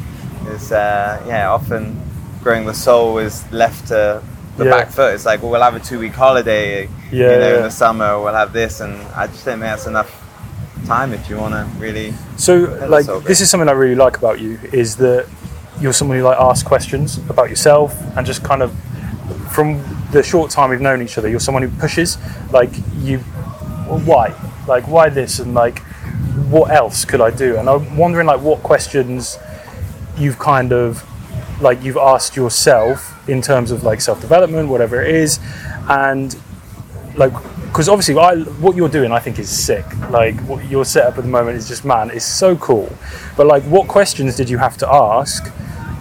Is 0.54 0.72
uh, 0.72 1.20
yeah, 1.26 1.50
often 1.50 2.00
growing 2.42 2.64
the 2.66 2.74
soul 2.74 3.18
is 3.18 3.44
left 3.52 3.88
to 3.88 4.22
the 4.56 4.64
Yeah. 4.64 4.70
back 4.70 4.90
foot. 4.90 5.14
It's 5.14 5.24
like, 5.26 5.42
well, 5.42 5.50
we'll 5.52 5.62
have 5.62 5.74
a 5.74 5.80
two 5.80 5.98
week 5.98 6.14
holiday, 6.14 6.88
Yeah, 7.10 7.32
you 7.32 7.38
know, 7.40 7.48
yeah. 7.48 7.56
in 7.58 7.62
the 7.62 7.70
summer, 7.70 8.20
we'll 8.20 8.34
have 8.34 8.52
this, 8.52 8.80
and 8.80 8.94
I 9.16 9.26
just 9.26 9.44
don't 9.44 9.58
think 9.60 9.70
that's 9.72 9.86
enough 9.86 10.10
time 10.90 11.12
if 11.12 11.30
you 11.30 11.36
want 11.36 11.54
to 11.54 11.62
really. 11.78 12.12
so, 12.36 12.54
like, 12.88 13.06
this 13.24 13.40
is 13.40 13.48
something 13.48 13.68
I 13.68 13.72
really 13.72 13.94
like 13.94 14.16
about 14.18 14.40
you 14.40 14.58
is 14.72 14.96
that 14.96 15.28
you're 15.80 15.92
someone 15.92 16.18
who 16.18 16.24
like 16.24 16.38
asks 16.38 16.66
questions 16.66 17.18
about 17.30 17.48
yourself 17.48 17.94
and 18.16 18.26
just 18.26 18.42
kind 18.42 18.62
of 18.62 18.70
from 19.52 19.82
the 20.10 20.22
short 20.22 20.50
time 20.50 20.70
we've 20.70 20.80
known 20.80 21.00
each 21.00 21.16
other, 21.16 21.28
you're 21.28 21.46
someone 21.48 21.62
who 21.62 21.70
pushes. 21.78 22.18
Like, 22.50 22.70
you, 22.96 23.18
why? 24.10 24.34
Like, 24.66 24.88
why 24.88 25.08
this? 25.08 25.38
And 25.38 25.54
like, 25.54 25.78
what 26.54 26.70
else 26.70 27.04
could 27.04 27.20
I 27.20 27.30
do? 27.30 27.56
And 27.56 27.68
I'm 27.68 27.96
wondering, 27.96 28.26
like, 28.26 28.40
what 28.40 28.62
questions 28.62 29.38
you've 30.18 30.38
kind 30.38 30.72
of 30.72 31.06
like 31.60 31.82
you've 31.84 31.96
asked 31.96 32.36
yourself 32.36 33.28
in 33.28 33.42
terms 33.42 33.70
of 33.70 33.84
like 33.84 34.00
self 34.00 34.20
development, 34.20 34.68
whatever 34.68 35.00
it 35.02 35.14
is, 35.14 35.38
and 35.88 36.36
like 37.16 37.32
because 37.70 37.88
obviously 37.88 38.18
I, 38.18 38.36
what 38.60 38.74
you're 38.74 38.88
doing 38.88 39.12
I 39.12 39.20
think 39.20 39.38
is 39.38 39.48
sick. 39.48 39.84
Like 40.10 40.38
what 40.40 40.68
your 40.68 40.84
setup 40.84 41.18
at 41.18 41.24
the 41.24 41.30
moment 41.30 41.56
is 41.56 41.68
just 41.68 41.84
man, 41.84 42.10
it's 42.10 42.24
so 42.24 42.56
cool. 42.56 42.92
But 43.36 43.46
like, 43.46 43.62
what 43.64 43.88
questions 43.88 44.36
did 44.36 44.50
you 44.50 44.58
have 44.58 44.76
to 44.78 44.92
ask? 44.92 45.50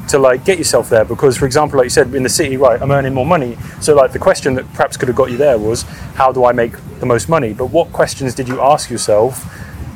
To 0.10 0.18
like 0.18 0.44
get 0.44 0.58
yourself 0.58 0.90
there, 0.90 1.06
because 1.06 1.38
for 1.38 1.46
example, 1.46 1.78
like 1.78 1.86
you 1.86 1.92
said, 1.92 2.16
in 2.16 2.24
the 2.24 2.30
city, 2.30 2.58
right, 2.58 2.82
I'm 2.82 2.90
earning 2.90 3.14
more 3.14 3.28
money. 3.28 3.56
So 3.80 3.94
like 3.94 4.12
the 4.12 4.18
question 4.18 4.56
that 4.56 4.68
perhaps 4.74 4.98
could 4.98 5.08
have 5.08 5.16
got 5.16 5.30
you 5.30 5.38
there 5.38 5.60
was, 5.60 5.84
how 6.16 6.32
do 6.32 6.46
I 6.46 6.52
make 6.52 6.72
the 7.00 7.06
most 7.06 7.30
money? 7.30 7.54
But 7.54 7.68
what 7.68 7.94
questions 7.94 8.34
did 8.34 8.48
you 8.48 8.60
ask 8.60 8.90
yourself 8.90 9.46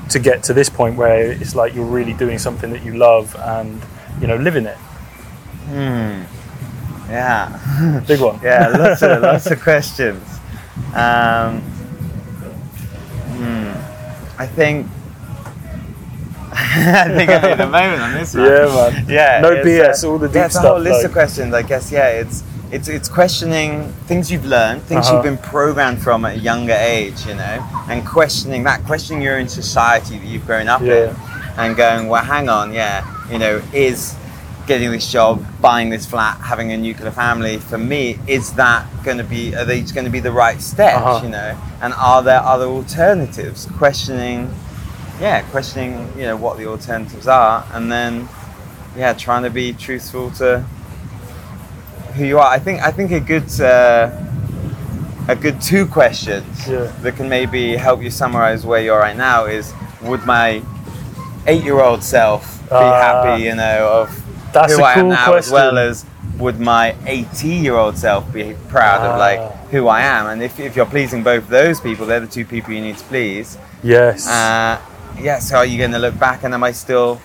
to 0.09 0.19
get 0.19 0.43
to 0.43 0.53
this 0.53 0.69
point 0.69 0.97
where 0.97 1.31
it's 1.31 1.55
like 1.55 1.73
you're 1.73 1.83
really 1.83 2.13
doing 2.13 2.37
something 2.37 2.69
that 2.69 2.83
you 2.85 2.95
love 2.95 3.35
and 3.39 3.81
you 4.21 4.27
know 4.27 4.35
living 4.35 4.67
it? 4.67 4.77
Hmm. 5.73 6.21
Yeah. 7.09 8.03
Big 8.07 8.21
one. 8.21 8.39
Yeah, 8.43 8.67
lots 8.67 9.01
of 9.01 9.21
lots 9.23 9.47
of 9.47 9.59
questions. 9.69 10.23
Um, 10.95 11.61
hmm, 13.37 13.71
I 14.41 14.47
think 14.47 14.87
I 16.55 17.09
think 17.15 17.29
I 17.29 17.41
need 17.49 17.59
a 17.59 17.65
moment 17.69 18.01
on 18.01 18.13
this 18.13 18.33
one. 18.35 18.43
Yeah, 18.47 18.89
man. 18.91 19.05
Yeah, 19.09 19.39
No 19.41 19.55
BS, 19.63 20.03
uh, 20.03 20.09
all 20.09 20.17
the 20.19 20.27
deep 20.27 20.35
yeah, 20.35 20.45
it's 20.45 20.55
a 20.55 20.61
whole 20.61 20.79
list 20.79 20.97
like- 20.97 21.05
of 21.05 21.11
questions. 21.11 21.53
I 21.53 21.61
guess 21.63 21.91
yeah, 21.91 22.09
it's 22.09 22.43
it's 22.71 22.87
it's 22.87 23.09
questioning 23.09 23.91
things 24.07 24.31
you've 24.31 24.45
learned, 24.45 24.81
things 24.83 25.05
Uh-huh. 25.07 25.15
you've 25.15 25.23
been 25.23 25.37
programmed 25.37 26.01
from 26.01 26.25
at 26.25 26.35
a 26.37 26.39
younger 26.39 26.73
age, 26.73 27.25
you 27.27 27.35
know, 27.35 27.67
and 27.89 28.05
questioning 28.05 28.63
that, 28.63 28.83
questioning 28.85 29.21
your 29.21 29.37
own 29.37 29.47
society 29.47 30.17
that 30.17 30.25
you've 30.27 30.45
grown 30.45 30.67
up 30.67 30.81
Yeah. 30.81 31.09
in, 31.11 31.15
and 31.57 31.75
going, 31.75 32.07
well, 32.07 32.23
hang 32.23 32.49
on, 32.49 32.73
yeah, 32.73 33.03
you 33.31 33.37
know, 33.37 33.61
is 33.73 34.15
getting 34.67 34.91
this 34.91 35.11
job, 35.11 35.45
buying 35.61 35.89
this 35.89 36.05
flat, 36.05 36.37
having 36.39 36.71
a 36.71 36.77
nuclear 36.77 37.11
family, 37.11 37.57
for 37.57 37.77
me, 37.77 38.17
is 38.27 38.53
that 38.53 38.85
going 39.03 39.17
to 39.17 39.23
be, 39.23 39.53
are 39.55 39.65
these 39.65 39.91
going 39.91 40.05
to 40.05 40.11
be 40.11 40.19
the 40.21 40.31
right 40.31 40.61
steps, 40.61 40.97
Uh-huh. 40.97 41.23
you 41.23 41.29
know? 41.29 41.57
And 41.81 41.93
are 41.97 42.23
there 42.23 42.39
other 42.41 42.65
alternatives? 42.65 43.67
Questioning, 43.77 44.53
yeah, 45.19 45.41
questioning, 45.51 46.11
you 46.17 46.23
know, 46.23 46.37
what 46.37 46.57
the 46.57 46.65
alternatives 46.67 47.27
are, 47.27 47.65
and 47.73 47.91
then, 47.91 48.29
yeah, 48.97 49.13
trying 49.13 49.43
to 49.43 49.49
be 49.49 49.73
truthful 49.73 50.31
to 50.31 50.59
who 52.15 52.23
you 52.25 52.39
are. 52.39 52.47
I 52.47 52.59
think, 52.59 52.81
I 52.81 52.91
think 52.91 53.11
a 53.11 53.19
good, 53.19 53.49
uh, 53.59 54.11
a 55.27 55.35
good 55.35 55.59
two 55.61 55.85
questions 55.87 56.67
Yeah. 56.67 56.91
that 57.01 57.15
can 57.17 57.27
maybe 57.27 57.75
help 57.75 58.01
you 58.01 58.11
summarize 58.11 58.65
where 58.65 58.81
you're 58.81 58.99
right 58.99 59.17
now 59.17 59.45
is, 59.45 59.73
would 60.01 60.25
my 60.25 60.61
eight-year-old 61.47 62.03
self 62.03 62.59
be 62.69 62.75
Ah. 62.75 63.23
happy, 63.25 63.43
you 63.43 63.55
know, 63.55 63.89
of 64.03 64.22
That's 64.53 64.75
who 64.75 64.81
a 64.81 64.85
I 64.85 64.93
am 64.93 65.09
now, 65.09 65.25
question. 65.31 65.37
as 65.37 65.51
well 65.51 65.77
as 65.77 66.05
would 66.37 66.59
my 66.59 66.95
80-year-old 67.05 67.97
self 67.97 68.31
be 68.33 68.55
proud 68.69 69.01
of 69.01 69.15
Ah. 69.15 69.17
like 69.17 69.39
who 69.69 69.87
I 69.87 70.01
am? 70.01 70.27
And 70.27 70.41
if, 70.41 70.59
if 70.59 70.75
you're 70.75 70.85
pleasing 70.85 71.23
both 71.23 71.47
those 71.49 71.79
people, 71.81 72.05
they're 72.05 72.19
the 72.19 72.27
two 72.27 72.45
people 72.45 72.73
you 72.73 72.81
need 72.81 72.97
to 72.97 73.03
please. 73.05 73.57
yes. 73.83 74.27
Uh, 74.27 74.79
yeah. 75.19 75.39
So 75.39 75.57
are 75.57 75.65
you 75.65 75.77
going 75.77 75.91
to 75.91 75.99
look 75.99 76.17
back 76.17 76.43
and 76.43 76.53
am 76.53 76.63
I 76.63 76.71
still 76.71 77.19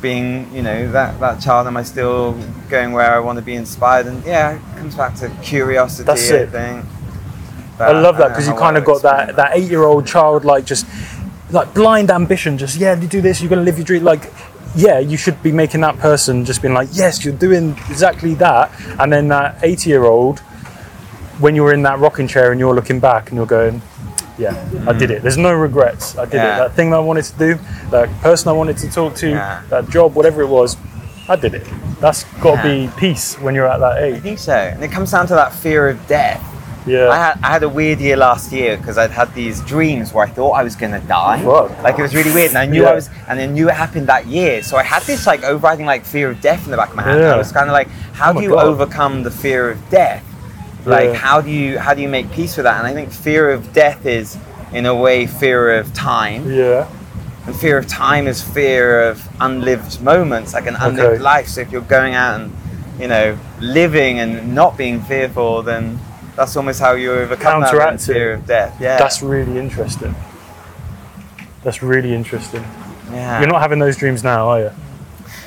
being, 0.00 0.52
you 0.54 0.62
know, 0.62 0.90
that 0.92 1.18
that 1.20 1.40
child? 1.40 1.66
Am 1.66 1.76
I 1.76 1.82
still 1.82 2.32
going 2.68 2.92
where 2.92 3.14
I 3.14 3.18
want 3.20 3.38
to 3.38 3.44
be 3.44 3.54
inspired? 3.54 4.06
And 4.06 4.24
yeah, 4.24 4.54
it 4.56 4.78
comes 4.78 4.94
back 4.94 5.14
to 5.16 5.28
curiosity. 5.42 6.04
That's 6.04 6.30
I 6.30 6.34
it. 6.36 6.50
think. 6.50 6.84
I 7.78 7.90
love 7.92 8.16
that 8.18 8.26
uh, 8.26 8.28
because 8.28 8.46
you 8.46 8.54
kind 8.54 8.76
of 8.76 8.84
got 8.84 9.02
that 9.02 9.36
that 9.36 9.56
eight 9.56 9.68
year 9.70 9.82
old 9.82 10.06
child 10.06 10.44
like 10.44 10.64
just 10.64 10.86
like 11.50 11.74
blind 11.74 12.10
ambition. 12.10 12.56
Just 12.56 12.76
yeah, 12.76 12.94
you 12.98 13.08
do 13.08 13.20
this, 13.20 13.40
you're 13.40 13.50
gonna 13.50 13.62
live 13.62 13.76
your 13.78 13.84
dream. 13.84 14.04
Like 14.04 14.30
yeah, 14.74 14.98
you 14.98 15.16
should 15.16 15.42
be 15.42 15.52
making 15.52 15.80
that 15.82 15.98
person 15.98 16.44
just 16.44 16.62
being 16.62 16.74
like 16.74 16.88
yes, 16.92 17.24
you're 17.24 17.34
doing 17.34 17.70
exactly 17.90 18.34
that. 18.34 18.70
And 18.98 19.12
then 19.12 19.28
that 19.28 19.58
eighty 19.62 19.90
year 19.90 20.04
old, 20.04 20.40
when 21.38 21.54
you're 21.54 21.72
in 21.72 21.82
that 21.82 21.98
rocking 21.98 22.28
chair 22.28 22.50
and 22.52 22.58
you're 22.60 22.74
looking 22.74 23.00
back 23.00 23.28
and 23.30 23.36
you're 23.36 23.46
going. 23.46 23.82
Yeah, 24.36 24.50
I 24.88 24.92
did 24.92 25.12
it. 25.12 25.22
There's 25.22 25.36
no 25.36 25.52
regrets. 25.52 26.18
I 26.18 26.24
did 26.24 26.34
Yeah. 26.34 26.56
it. 26.56 26.58
That 26.58 26.72
thing 26.74 26.90
that 26.90 26.96
I 26.96 27.00
wanted 27.00 27.24
to 27.26 27.38
do, 27.38 27.58
that 27.90 28.08
person 28.20 28.48
I 28.48 28.52
wanted 28.52 28.76
to 28.78 28.90
talk 28.90 29.14
to, 29.16 29.28
Yeah. 29.28 29.60
that 29.70 29.88
job, 29.90 30.14
whatever 30.16 30.42
it 30.42 30.48
was, 30.48 30.76
I 31.28 31.36
did 31.36 31.54
it. 31.54 31.64
That's 32.00 32.24
got 32.42 32.60
to 32.62 32.68
Yeah. 32.68 32.86
be 32.86 32.92
peace 32.96 33.36
when 33.36 33.54
you're 33.54 33.68
at 33.68 33.78
that 33.78 34.02
age. 34.02 34.16
I 34.16 34.18
think 34.18 34.40
so. 34.40 34.52
And 34.52 34.82
it 34.82 34.90
comes 34.90 35.12
down 35.12 35.28
to 35.28 35.34
that 35.36 35.52
fear 35.52 35.88
of 35.88 36.04
death. 36.08 36.42
Yeah. 36.86 37.08
I 37.08 37.16
had, 37.16 37.38
I 37.42 37.46
had 37.48 37.62
a 37.62 37.68
weird 37.68 37.98
year 38.00 38.16
last 38.16 38.52
year 38.52 38.76
because 38.76 38.98
I'd 38.98 39.10
had 39.10 39.34
these 39.34 39.60
dreams 39.62 40.12
where 40.12 40.26
I 40.26 40.28
thought 40.30 40.52
I 40.52 40.62
was 40.62 40.76
going 40.76 40.92
to 40.92 41.06
die. 41.06 41.42
Whoa. 41.42 41.74
Like 41.82 41.98
it 41.98 42.02
was 42.02 42.14
really 42.14 42.32
weird, 42.32 42.50
and 42.50 42.58
I 42.58 42.66
knew 42.66 42.82
Yeah. 42.82 42.90
I 42.90 42.94
was, 42.94 43.08
and 43.28 43.40
I 43.40 43.46
knew 43.46 43.68
it 43.70 43.74
happened 43.74 44.06
that 44.08 44.26
year. 44.26 44.62
So 44.62 44.76
I 44.76 44.82
had 44.82 45.02
this 45.04 45.26
like 45.26 45.42
overriding 45.44 45.86
like 45.86 46.04
fear 46.04 46.30
of 46.30 46.40
death 46.42 46.64
in 46.66 46.70
the 46.70 46.76
back 46.76 46.90
of 46.90 46.96
my 46.96 47.02
head. 47.02 47.20
Yeah. 47.20 47.34
I 47.34 47.38
was 47.38 47.52
kind 47.52 47.68
of 47.70 47.72
like, 47.72 47.88
how 48.12 48.30
Oh 48.32 48.34
do 48.34 48.42
you 48.42 48.50
God. 48.50 48.66
overcome 48.66 49.22
the 49.22 49.30
fear 49.30 49.70
of 49.70 49.90
death? 49.90 50.22
Like 50.84 51.04
Yeah. 51.10 51.14
how 51.14 51.40
do 51.40 51.50
you 51.50 51.78
how 51.78 51.94
do 51.94 52.02
you 52.02 52.08
make 52.08 52.30
peace 52.32 52.56
with 52.58 52.64
that? 52.64 52.76
And 52.78 52.86
I 52.86 52.92
think 52.92 53.10
fear 53.10 53.50
of 53.50 53.72
death 53.72 54.04
is 54.04 54.36
in 54.72 54.84
a 54.84 54.94
way 54.94 55.26
fear 55.26 55.78
of 55.78 55.94
time, 55.94 56.50
yeah. 56.52 56.86
and 57.46 57.56
fear 57.56 57.78
of 57.78 57.86
time 57.86 58.26
is 58.26 58.42
fear 58.42 59.08
of 59.08 59.26
unlived 59.40 60.02
moments, 60.02 60.52
like 60.52 60.66
an 60.66 60.76
unlived 60.76 60.98
Okay. 61.14 61.18
life. 61.22 61.46
So 61.48 61.62
if 61.62 61.72
you're 61.72 61.80
going 61.80 62.12
out 62.14 62.40
and 62.40 62.52
you 63.00 63.08
know 63.08 63.38
living 63.60 64.18
and 64.18 64.54
not 64.54 64.76
being 64.76 65.00
fearful, 65.00 65.62
then 65.62 65.98
that's 66.36 66.56
almost 66.56 66.80
how 66.80 66.92
you 66.92 67.12
overcome 67.12 67.60
that 67.62 68.00
fear 68.00 68.34
of 68.34 68.46
death. 68.46 68.76
Yeah, 68.80 68.98
That's 68.98 69.22
really 69.22 69.58
interesting. 69.58 70.14
That's 71.62 71.82
really 71.82 72.14
interesting. 72.14 72.62
yeah. 73.10 73.40
You're 73.40 73.48
not 73.48 73.60
having 73.62 73.78
those 73.78 73.96
dreams 73.96 74.22
now, 74.22 74.48
are 74.48 74.60
you? 74.60 74.70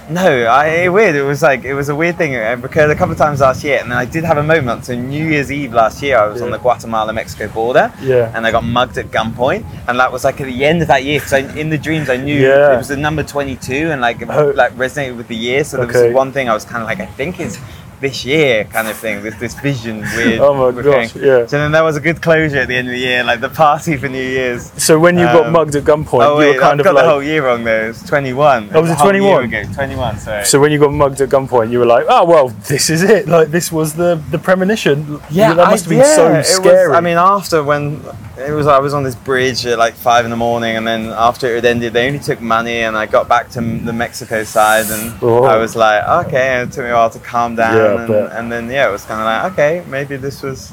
No, 0.10 0.46
I 0.46 0.88
weird. 0.88 1.15
It 1.15 1.24
was 1.24 1.41
like 1.41 1.65
it 1.65 1.74
was 1.74 1.89
a 1.89 1.96
weird 1.96 2.17
thing. 2.17 2.34
Uh, 2.34 2.39
it 2.58 2.63
occurred 2.63 2.89
a 2.89 2.96
couple 2.96 3.12
of 3.12 3.17
times 3.17 3.41
last 3.41 3.62
year, 3.62 3.79
and 3.82 3.91
then 3.91 3.98
I 3.98 4.06
did 4.06 4.24
have 4.24 4.38
a 4.38 4.44
moment. 4.44 4.86
So 4.86 4.96
New 4.96 5.25
Year's 5.27 5.51
Eve 5.51 5.74
last 5.74 6.01
year, 6.01 6.17
I 6.17 6.27
was 6.27 6.41
on 6.41 6.50
the 6.50 6.58
Guatemala-Mexico 6.58 7.50
border, 7.50 7.91
Yeah. 8.01 8.32
and 8.34 8.48
I 8.48 8.51
got 8.51 8.63
mugged 8.63 8.98
at 8.98 9.08
gunpoint, 9.08 9.65
and 9.86 10.00
that 10.00 10.10
was 10.13 10.24
like 10.24 10.39
at 10.39 10.48
the 10.48 10.63
end 10.63 10.82
of 10.82 10.88
that 10.88 11.03
year. 11.03 11.20
Because 11.20 11.34
in 11.58 11.70
the 11.70 11.77
dreams, 11.77 12.10
I 12.10 12.15
knew 12.15 12.39
Yeah. 12.41 12.74
it 12.74 12.77
was 12.77 12.88
the 12.88 12.96
number 12.96 13.22
twenty-two, 13.22 13.91
and 13.91 14.00
like 14.00 14.22
it 14.22 14.29
Oh. 14.32 14.53
like 14.56 14.72
resonated 14.77 15.17
with 15.17 15.27
the 15.27 15.36
year. 15.36 15.65
So 15.65 15.75
there 15.75 15.88
was 15.88 15.96
Okay. 15.98 16.08
this 16.08 16.15
one 16.15 16.32
thing 16.32 16.48
I 16.50 16.53
was 16.53 16.63
kind 16.63 16.82
of 16.82 16.88
like, 16.88 17.01
I 17.01 17.06
think 17.06 17.41
it's 17.41 17.58
this 18.00 18.24
year 18.25 18.63
kind 18.66 18.88
of 18.88 18.96
thing. 18.96 19.24
This 19.24 19.36
this 19.36 19.56
vision 19.60 20.01
weird. 20.16 20.39
Oh 20.39 20.54
my 20.54 20.82
gosh, 20.82 21.16
yeah. 21.16 21.46
So 21.48 21.58
then 21.58 21.72
there 21.72 21.84
was 21.84 21.98
a 21.98 22.00
good 22.00 22.22
closure 22.22 22.58
at 22.60 22.68
the 22.68 22.75
end 22.75 22.88
of 22.88 22.94
the 22.94 23.00
year, 23.00 23.24
like 23.24 23.42
the 23.42 23.50
party 23.50 23.98
for 23.98 24.08
New 24.08 24.22
Year's. 24.22 24.72
So 24.82 25.00
when 25.00 25.18
you 25.18 25.25
got 25.25 25.48
Um, 25.48 25.54
mugged 25.54 25.75
at 25.75 25.84
gunpoint, 25.84 26.25
Oh 26.25 26.39
you 26.39 26.54
were 26.54 26.60
kind 26.60 26.74
I've 26.74 26.80
of 26.80 26.84
got 26.86 26.96
like. 26.96 27.04
the 27.06 27.10
whole 27.10 27.24
year 27.24 27.46
wrong 27.46 27.63
though. 27.63 27.86
It 27.86 27.88
was 27.89 28.04
21. 28.04 28.70
Oh, 28.74 28.82
was 28.82 28.92
it 28.92 28.94
a 28.94 29.01
21? 29.01 29.44
ago, 29.46 29.63
21, 29.74 30.20
sorry. 30.20 30.46
So 30.46 30.60
when 30.60 30.72
you 30.72 30.80
got 30.80 30.92
mugged 30.94 31.22
at 31.22 31.30
gunpoint, 31.30 31.72
you 31.72 31.80
were 31.80 31.86
like, 31.86 32.06
"Oh 32.08 32.24
well, 32.25 32.50
this 32.68 32.89
is 32.89 33.01
it. 33.04 33.27
Like 33.27 33.50
this 33.50 33.72
was 33.72 33.96
the 33.96 34.22
the 34.32 34.38
premonition." 34.38 35.20
yeah, 35.30 35.54
that 35.54 35.68
must 35.70 35.86
have 35.86 35.89
been 35.89 36.00
yeah, 36.00 36.16
so 36.16 36.27
it 36.34 36.38
was- 36.38 36.48
scary. 36.48 36.94
I 36.96 37.01
mean, 37.01 37.18
after 37.18 37.63
when 37.63 38.01
it 38.38 38.51
was, 38.51 38.67
I 38.67 38.79
was 38.79 38.94
on 38.94 39.03
this 39.03 39.15
bridge 39.15 39.65
at 39.65 39.77
like 39.77 39.94
five 39.96 40.25
in 40.25 40.32
the 40.32 40.38
morning, 40.38 40.75
and 40.77 40.86
then 40.86 41.08
after 41.08 41.48
it 41.48 41.56
had 41.56 41.65
ended, 41.65 41.94
they 41.94 42.08
only 42.08 42.20
took 42.20 42.39
money, 42.41 42.79
and 42.82 42.96
I 42.98 43.06
got 43.06 43.27
back 43.27 43.50
to 43.51 43.62
the 43.62 43.94
Mexico 43.94 44.44
side, 44.44 44.86
and 44.89 45.13
Oh. 45.22 45.44
I 45.44 45.58
was 45.58 45.75
like, 45.75 46.03
okay, 46.27 46.50
and 46.62 46.70
it 46.70 46.74
took 46.74 46.84
me 46.86 46.91
a 46.91 46.94
while 46.94 47.10
to 47.10 47.20
calm 47.20 47.56
down, 47.56 47.75
Yeah, 47.75 48.03
and, 48.25 48.34
and 48.34 48.51
then 48.51 48.70
yeah, 48.70 48.88
it 48.88 48.91
was 48.91 49.03
kind 49.06 49.20
of 49.22 49.25
like, 49.25 49.53
okay, 49.53 49.89
maybe 49.89 50.17
this 50.17 50.44
was, 50.44 50.72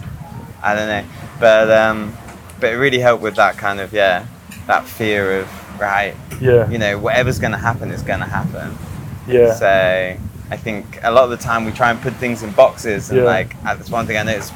I 0.62 0.74
don't 0.74 0.88
know, 0.88 1.04
but 1.40 1.70
um, 1.70 2.12
but 2.60 2.72
it 2.72 2.76
really 2.76 2.98
helped 2.98 3.22
with 3.22 3.36
that 3.36 3.56
kind 3.56 3.80
of 3.80 3.92
yeah, 3.92 4.26
that 4.66 4.84
fear 4.86 5.40
of 5.40 5.80
right, 5.80 6.14
yeah, 6.40 6.68
you 6.70 6.78
know, 6.78 6.98
whatever's 6.98 7.38
gonna 7.38 7.58
happen 7.58 7.90
is 7.90 8.02
gonna 8.02 8.26
happen. 8.26 8.76
yeah, 9.26 9.54
So 9.54 10.16
I 10.50 10.56
think 10.56 10.98
a 11.02 11.10
lot 11.10 11.24
of 11.24 11.30
the 11.30 11.36
time 11.38 11.64
we 11.64 11.72
try 11.72 11.90
and 11.90 12.00
put 12.00 12.12
things 12.14 12.42
in 12.42 12.50
boxes, 12.52 13.10
and 13.10 13.20
Yeah. 13.20 13.24
like 13.24 13.62
that's 13.62 13.90
one 13.90 14.06
thing 14.06 14.16
I 14.18 14.22
noticed 14.22 14.52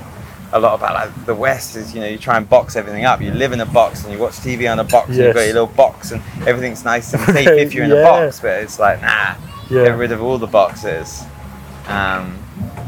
a 0.53 0.59
lot 0.59 0.75
about 0.75 0.95
like 0.95 1.27
the 1.27 1.35
West 1.35 1.77
is 1.77 1.95
you 1.95 2.01
know 2.01 2.07
you 2.07 2.19
try 2.19 2.37
and 2.37 2.49
box 2.49 2.77
everything 2.77 3.05
up. 3.05 3.21
You 3.21 3.31
live 3.33 3.53
in 3.53 3.61
a 3.61 3.67
box 3.67 4.05
and 4.05 4.13
you 4.13 4.19
watch 4.19 4.35
TV 4.35 4.71
on 4.71 4.79
a 4.79 4.85
box. 4.85 5.11
And 5.11 5.19
you've 5.19 5.35
got 5.35 5.43
your 5.43 5.55
little 5.55 5.67
box 5.67 6.13
and 6.13 6.23
everything's 6.47 6.85
nice 6.85 7.13
and 7.13 7.23
safe 7.23 7.49
if 7.49 7.75
you're 7.75 7.85
in 7.85 7.91
yeah. 7.91 7.97
a 7.97 8.03
box. 8.27 8.41
But 8.41 8.63
it's 8.63 8.79
like 8.79 9.01
nah, 9.03 9.35
yeah. 9.71 9.85
get 9.85 9.99
rid 9.99 10.13
of 10.13 10.23
all 10.23 10.39
the 10.39 10.47
boxes. 10.47 11.23
Um, 11.87 12.39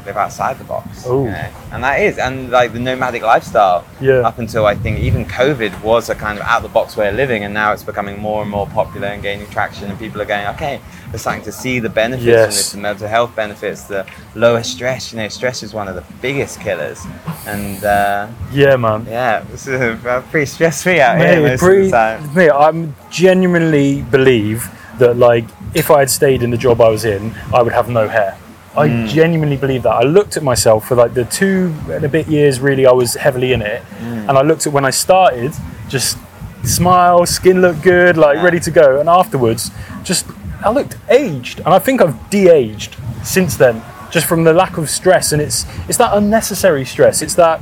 live 0.07 0.17
outside 0.17 0.59
the 0.59 0.65
box. 0.65 1.05
You 1.07 1.25
know? 1.25 1.51
And 1.73 1.85
that 1.85 2.01
is 2.01 2.19
and 2.19 2.51
like 2.51 2.73
the 2.73 2.81
nomadic 2.81 3.23
lifestyle. 3.23 3.85
Yeah. 4.01 4.21
Up 4.27 4.39
until 4.39 4.67
I 4.67 4.75
think 4.75 5.01
even 5.01 5.25
COVID 5.25 5.83
was 5.83 6.09
a 6.11 6.15
kind 6.15 6.39
of 6.39 6.45
out 6.45 6.63
the 6.63 6.69
box 6.69 6.97
way 6.97 7.09
of 7.09 7.15
living, 7.15 7.45
and 7.45 7.53
now 7.55 7.73
it's 7.73 7.83
becoming 7.83 8.19
more 8.19 8.43
and 8.43 8.51
more 8.51 8.67
popular 8.67 9.09
and 9.09 9.23
gaining 9.23 9.49
traction, 9.51 9.91
and 9.91 9.99
people 9.99 10.21
are 10.21 10.25
going, 10.25 10.47
okay, 10.49 10.81
they're 11.11 11.19
starting 11.19 11.45
to 11.45 11.53
see 11.53 11.79
the 11.81 11.89
benefits 11.89 12.27
Yes. 12.27 12.45
and 12.45 12.53
this, 12.53 12.73
the 12.73 12.79
mental 12.79 13.09
health 13.09 13.35
benefits, 13.37 13.83
the 13.85 14.07
lower 14.35 14.63
stress. 14.63 15.13
You 15.13 15.19
know, 15.19 15.29
stress 15.29 15.63
is 15.63 15.73
one 15.75 15.89
of 15.89 15.95
the 15.95 16.05
biggest 16.23 16.61
killers, 16.61 17.05
and 17.47 17.83
uh, 17.85 18.29
yeah, 18.53 18.77
man. 18.77 19.07
yeah, 19.09 19.41
this 19.51 19.67
is 19.67 19.81
uh, 20.05 20.23
pretty 20.31 20.47
stress 20.47 20.83
free 20.83 21.01
out 21.01 21.19
Mate, 21.19 21.35
here 21.39 21.49
most 21.49 21.61
pretty- 21.61 21.87
of 21.87 21.91
the 21.91 21.97
time. 21.97 22.35
mate, 22.35 22.51
I'm 22.51 22.95
genuinely 23.11 24.03
believe 24.03 24.69
that 24.99 25.17
like 25.17 25.45
if 25.75 25.91
I 25.91 26.01
had 26.01 26.11
stayed 26.11 26.43
in 26.43 26.51
the 26.51 26.57
job 26.59 26.81
I 26.81 26.89
was 26.89 27.05
in, 27.05 27.35
I 27.55 27.63
would 27.63 27.73
have 27.73 27.89
no 27.89 28.09
hair. 28.09 28.37
I 28.77 28.89
Mm. 28.89 29.09
genuinely 29.09 29.57
believe 29.57 29.83
that. 29.83 29.91
I 29.91 30.03
looked 30.05 30.37
at 30.37 30.43
myself 30.43 30.87
for 30.87 30.95
like 30.95 31.15
the 31.15 31.25
two 31.25 31.75
and 31.93 32.05
a 32.05 32.09
bit 32.09 32.29
years 32.29 32.61
really 32.61 32.87
I 32.87 32.93
was 32.93 33.15
heavily 33.15 33.53
in 33.53 33.63
it, 33.63 33.83
Mm. 34.03 34.29
and 34.29 34.39
I 34.39 34.43
looked 34.43 34.67
at 34.67 34.73
when 34.73 34.85
I 34.85 34.91
started, 34.91 35.53
just 35.89 36.17
smile, 36.63 37.27
skin 37.27 37.61
looked 37.63 37.83
good, 37.83 38.17
like 38.17 38.37
Yeah. 38.37 38.45
ready 38.45 38.61
to 38.61 38.71
go, 38.71 39.01
and 39.01 39.09
afterwards, 39.09 39.71
just 40.05 40.25
I 40.63 40.71
looked 40.71 40.97
aged, 41.09 41.61
and 41.65 41.75
I 41.75 41.79
think 41.79 42.01
I've 42.03 42.15
de-aged 42.31 42.95
since 43.23 43.57
then, 43.57 43.83
just 44.11 44.27
from 44.27 44.45
the 44.45 44.53
lack 44.53 44.77
of 44.79 44.89
stress, 44.89 45.33
and 45.33 45.41
it's 45.43 45.67
it's 45.89 45.99
that 45.99 46.13
unnecessary 46.15 46.85
stress. 46.85 47.23
It's 47.23 47.35
that 47.35 47.61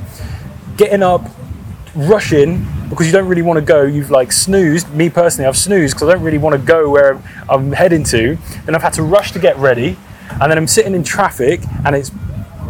getting 0.77 1.01
up, 1.03 1.23
rushing 1.95 2.67
because 2.89 3.07
you 3.07 3.13
don't 3.13 3.27
really 3.27 3.41
want 3.41 3.57
to 3.57 3.65
go. 3.65 3.81
You've 3.83 4.11
like 4.11 4.31
snoozed. 4.31 4.93
Me 4.93 5.09
personally, 5.09 5.47
I've 5.47 5.57
snoozed 5.57 5.95
because 5.95 6.07
I 6.09 6.13
don't 6.13 6.23
really 6.23 6.37
want 6.37 6.53
to 6.53 6.61
go 6.61 6.89
where 6.89 7.17
I'm 7.49 7.71
heading 7.71 8.03
to. 8.05 8.37
Then 8.65 8.75
I've 8.75 8.83
had 8.83 8.93
to 8.93 9.03
rush 9.03 9.31
to 9.33 9.39
get 9.39 9.57
ready, 9.57 9.97
and 10.31 10.51
then 10.51 10.57
I'm 10.57 10.67
sitting 10.67 10.93
in 10.95 11.03
traffic, 11.03 11.61
and 11.85 11.95
it's 11.95 12.11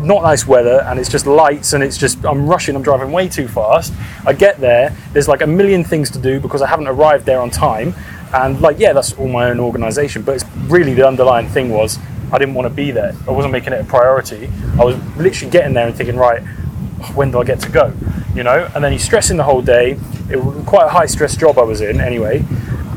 not 0.01 0.23
nice 0.23 0.47
weather, 0.47 0.81
and 0.87 0.99
it's 0.99 1.09
just 1.09 1.25
lights, 1.25 1.73
and 1.73 1.83
it's 1.83 1.97
just 1.97 2.25
I'm 2.25 2.47
rushing. 2.47 2.75
I'm 2.75 2.81
driving 2.81 3.11
way 3.11 3.27
too 3.27 3.47
fast. 3.47 3.93
I 4.25 4.33
get 4.33 4.59
there. 4.59 4.95
There's 5.13 5.27
like 5.27 5.41
a 5.41 5.47
million 5.47 5.83
things 5.83 6.09
to 6.11 6.19
do 6.19 6.39
because 6.39 6.61
I 6.61 6.67
haven't 6.67 6.87
arrived 6.87 7.25
there 7.25 7.39
on 7.39 7.49
time, 7.49 7.93
and 8.33 8.59
like 8.61 8.79
yeah, 8.79 8.93
that's 8.93 9.13
all 9.13 9.27
my 9.27 9.49
own 9.49 9.59
organisation. 9.59 10.21
But 10.21 10.35
it's 10.35 10.45
really 10.67 10.93
the 10.93 11.07
underlying 11.07 11.47
thing 11.47 11.69
was 11.69 11.99
I 12.31 12.37
didn't 12.37 12.53
want 12.53 12.67
to 12.67 12.73
be 12.73 12.91
there. 12.91 13.15
I 13.27 13.31
wasn't 13.31 13.51
making 13.51 13.73
it 13.73 13.81
a 13.81 13.85
priority. 13.85 14.49
I 14.79 14.85
was 14.85 14.95
literally 15.17 15.51
getting 15.51 15.73
there 15.73 15.87
and 15.87 15.95
thinking 15.95 16.17
right 16.17 16.41
when 17.15 17.31
do 17.31 17.39
I 17.39 17.43
get 17.43 17.59
to 17.61 17.69
go? 17.69 17.93
You 18.35 18.43
know, 18.43 18.69
and 18.75 18.83
then 18.83 18.91
you're 18.91 18.99
stressing 18.99 19.37
the 19.37 19.43
whole 19.43 19.61
day. 19.61 19.97
It 20.29 20.43
was 20.43 20.63
quite 20.65 20.85
a 20.85 20.89
high 20.89 21.07
stress 21.07 21.35
job 21.35 21.57
I 21.57 21.63
was 21.63 21.81
in 21.81 21.99
anyway. 21.99 22.43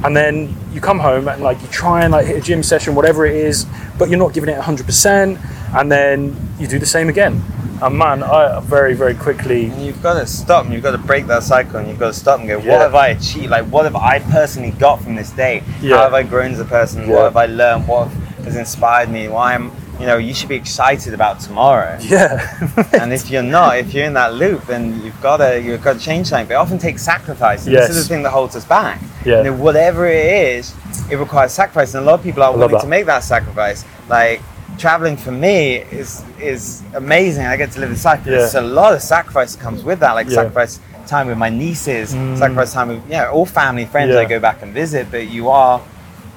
And 0.05 0.17
then 0.17 0.55
you 0.73 0.81
come 0.81 0.99
home 0.99 1.29
and 1.29 1.43
like 1.43 1.61
you 1.63 1.69
try 1.69 2.03
and 2.03 2.13
like 2.13 2.27
hit 2.27 2.37
a 2.37 2.41
gym 2.41 2.63
session, 2.63 2.95
whatever 2.95 3.25
it 3.27 3.37
is, 3.37 3.67
but 3.99 4.09
you're 4.09 4.19
not 4.19 4.33
giving 4.35 4.49
it 4.49 4.59
100%. 4.61 5.39
And 5.75 5.91
then 5.91 6.37
you 6.59 6.67
do 6.67 6.79
the 6.79 6.87
same 6.87 7.09
again. 7.09 7.43
And 7.83 7.99
man, 7.99 8.23
I 8.23 8.61
very, 8.61 8.95
very 8.95 9.15
quickly, 9.15 9.67
And 9.67 9.85
you've 9.85 10.03
got 10.03 10.15
to 10.15 10.27
stop 10.27 10.65
and 10.65 10.73
you've 10.73 10.85
got 10.85 10.93
to 10.93 10.99
break 10.99 11.27
that 11.27 11.43
cycle 11.43 11.79
and 11.79 11.89
you've 11.89 11.99
got 11.99 12.09
to 12.09 12.13
stop 12.13 12.39
and 12.39 12.49
go, 12.49 12.59
what 12.59 12.81
have 12.81 12.95
I 12.95 13.09
achieved? 13.09 13.51
Like, 13.51 13.65
what 13.67 13.85
have 13.87 13.97
I 13.97 14.21
personally 14.21 14.71
got 14.71 15.03
from 15.03 15.17
this 15.17 15.31
day? 15.31 15.65
Yeah. 15.81 15.97
How 15.97 16.03
have 16.05 16.15
I 16.15 16.23
grown 16.23 16.53
as 16.53 16.61
a 16.61 16.65
person? 16.65 17.03
Yeah. 17.03 17.15
What 17.15 17.25
have 17.25 17.37
I 17.37 17.47
learned? 17.47 17.89
What 17.89 18.09
has 18.45 18.55
inspired 18.55 19.09
me? 19.11 19.27
Why 19.29 19.55
am, 19.55 19.73
you 20.03 20.09
know, 20.09 20.17
you 20.19 20.35
should 20.35 20.49
be 20.49 20.57
excited 20.57 21.15
about 21.15 21.39
tomorrow. 21.39 21.97
yeah. 22.01 22.85
and 23.01 23.13
if 23.13 23.31
you're 23.31 23.43
not, 23.59 23.79
if 23.79 23.95
you're 23.95 24.05
in 24.05 24.15
that 24.15 24.35
loop, 24.35 24.65
then 24.67 25.01
you've 25.05 25.21
got 25.23 25.37
to 25.37 25.63
you've 25.63 25.81
got 25.83 25.93
to 25.95 26.01
change 26.01 26.27
something. 26.27 26.49
But 26.49 26.55
it 26.55 26.57
often 26.57 26.79
takes 26.79 27.03
sacrifice. 27.03 27.67
And 27.67 27.77
This 27.77 27.91
is 27.91 28.09
the 28.09 28.15
thing 28.15 28.25
that 28.25 28.31
holds 28.31 28.57
us 28.57 28.65
back. 28.65 29.01
Yeah. 29.25 29.39
You 29.39 29.45
know, 29.45 29.53
whatever 29.55 30.07
it 30.09 30.27
is, 30.27 30.75
it 31.09 31.17
requires 31.17 31.53
sacrifice, 31.53 31.95
and 31.95 32.03
a 32.03 32.07
lot 32.07 32.15
of 32.19 32.25
people 32.25 32.43
are 32.43 32.53
willing 32.57 32.81
to 32.81 32.87
make 32.89 33.07
that 33.07 33.23
sacrifice. 33.23 33.85
Like 34.09 34.41
traveling 34.79 35.17
for 35.17 35.31
me 35.31 35.77
is 35.77 36.25
is 36.41 36.83
amazing. 36.95 37.47
I 37.47 37.57
get 37.57 37.71
to 37.73 37.81
live 37.81 37.91
in. 37.91 37.97
But 38.03 38.27
Yeah. 38.27 38.39
There's 38.39 38.57
a 38.57 38.61
lot 38.61 38.95
of 38.95 39.03
sacrifice 39.03 39.55
that 39.55 39.63
comes 39.63 39.85
with 39.85 40.01
that. 40.01 40.13
Like 40.15 40.27
Yeah. 40.29 40.35
sacrifice 40.35 40.81
time 41.07 41.29
with 41.29 41.39
my 41.39 41.49
nieces, 41.51 42.13
Mm. 42.15 42.39
sacrifice 42.39 42.73
time 42.73 42.89
with 42.89 43.03
yeah, 43.09 43.29
all 43.31 43.47
family 43.47 43.85
friends 43.85 44.13
Yeah. 44.15 44.21
I 44.21 44.25
go 44.25 44.41
back 44.41 44.63
and 44.63 44.73
visit. 44.75 45.07
But 45.13 45.29
you 45.29 45.49
are. 45.49 45.81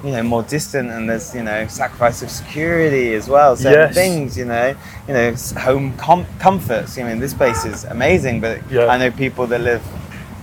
You 0.06 0.12
know, 0.12 0.22
more 0.22 0.44
distant, 0.44 0.90
and 0.90 1.10
there's 1.10 1.34
you 1.34 1.42
know 1.42 1.66
sacrifice 1.66 2.22
of 2.22 2.30
security 2.30 3.14
as 3.14 3.28
well. 3.28 3.56
Certain 3.56 3.88
Yes. 3.88 3.94
things, 3.94 4.38
you 4.38 4.44
know, 4.44 4.68
you 5.08 5.14
know, 5.14 5.34
home 5.58 5.94
com- 5.96 6.26
comforts. 6.38 6.96
I 6.98 7.02
mean, 7.02 7.18
this 7.18 7.34
place 7.34 7.64
is 7.64 7.84
amazing, 7.84 8.40
but 8.40 8.56
Yeah. 8.70 8.86
I 8.86 8.98
know 8.98 9.10
people 9.10 9.48
that 9.48 9.60
live, 9.60 9.82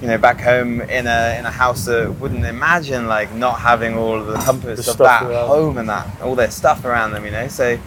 you 0.02 0.08
know, 0.10 0.18
back 0.18 0.42
home 0.42 0.82
in 0.82 1.08
a 1.08 1.38
in 1.40 1.46
a 1.46 1.52
house 1.64 1.86
that 1.86 2.20
wouldn't 2.20 2.46
imagine 2.46 3.08
like 3.08 3.34
not 3.34 3.60
having 3.60 3.98
all 3.98 4.16
of 4.20 4.28
the 4.28 4.36
comforts 4.50 4.84
The 4.86 4.92
of 4.92 4.98
that 4.98 5.24
around. 5.24 5.48
home 5.48 5.78
and 5.78 5.88
that 5.88 6.08
all 6.22 6.36
their 6.36 6.52
stuff 6.52 6.84
around 6.84 7.12
them. 7.14 7.24
You 7.24 7.32
know, 7.32 7.48
so 7.48 7.78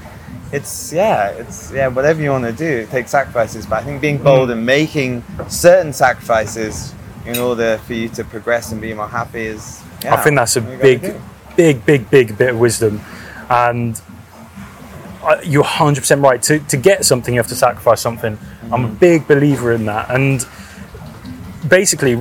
it's 0.53 0.93
yeah, 0.95 1.29
it's 1.43 1.71
yeah, 1.73 1.89
whatever 1.89 2.23
you 2.23 2.31
want 2.31 2.45
to 2.45 2.53
do, 2.53 2.73
it 2.85 2.91
takes 2.91 3.11
sacrifices. 3.11 3.67
But 3.67 3.81
I 3.81 3.83
think 3.85 4.01
being 4.01 4.17
bold 4.19 4.49
Mm. 4.49 4.53
and 4.53 4.65
making 4.67 5.25
certain 5.49 5.93
sacrifices 5.93 6.95
in 7.27 7.37
order 7.39 7.79
for 7.87 7.93
you 7.93 8.09
to 8.11 8.25
progress 8.25 8.73
and 8.73 8.81
be 8.81 8.95
more 8.95 9.09
happy 9.09 9.45
is. 9.47 9.83
Yeah, 10.03 10.15
I 10.15 10.23
think 10.23 10.37
that's 10.37 10.57
a 10.57 10.61
what 10.63 10.71
you 10.73 10.77
gotta 10.79 11.13
big. 11.13 11.21
Big, 11.57 11.85
big, 11.87 12.11
big 12.11 12.37
bit 12.39 12.51
of 12.51 12.59
wisdom. 12.59 13.01
And 13.49 14.01
I- 15.25 15.41
you're 15.43 15.65
100% 15.65 16.23
right. 16.23 16.43
To, 16.43 16.59
to 16.61 16.77
get 16.77 17.05
something, 17.05 17.35
you 17.35 17.41
have 17.41 17.49
to 17.49 17.55
sacrifice 17.57 18.01
something. 18.01 18.39
I'm 18.73 18.85
a 18.85 18.89
big 18.89 19.27
believer 19.29 19.73
in 19.73 19.87
that. 19.87 20.11
And 20.11 20.47
basically, 21.69 22.15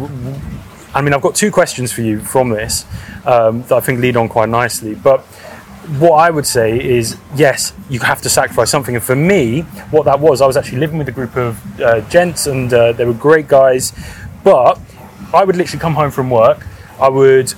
I 0.94 1.02
mean, 1.02 1.14
I've 1.14 1.22
got 1.22 1.36
two 1.36 1.52
questions 1.52 1.92
for 1.92 2.02
you 2.02 2.20
from 2.20 2.50
this 2.50 2.86
um, 3.26 3.64
that 3.64 3.74
I 3.74 3.80
think 3.80 4.00
lead 4.00 4.16
on 4.18 4.30
quite 4.30 4.50
nicely. 4.50 4.96
But 4.96 5.22
what 6.00 6.14
I 6.14 6.30
would 6.30 6.46
say 6.48 6.80
is, 6.84 7.18
yes, 7.36 7.74
you 7.90 8.00
have 8.00 8.22
to 8.22 8.30
sacrifice 8.30 8.70
something. 8.72 8.96
And 8.96 9.04
for 9.04 9.16
me, 9.16 9.62
what 9.92 10.06
that 10.06 10.20
was, 10.20 10.42
I 10.42 10.48
was 10.48 10.58
actually 10.58 10.80
living 10.80 10.98
with 10.98 11.08
a 11.10 11.12
group 11.12 11.36
of 11.36 11.82
uh, 11.82 12.02
gents, 12.10 12.48
and 12.48 12.74
uh, 12.74 12.92
they 12.94 13.06
were 13.06 13.14
great 13.14 13.48
guys. 13.48 13.94
But 14.44 14.80
I 15.34 15.44
would 15.44 15.56
literally 15.56 15.80
come 15.82 15.94
home 15.96 16.12
from 16.12 16.30
work. 16.30 16.66
I 17.00 17.10
would 17.10 17.54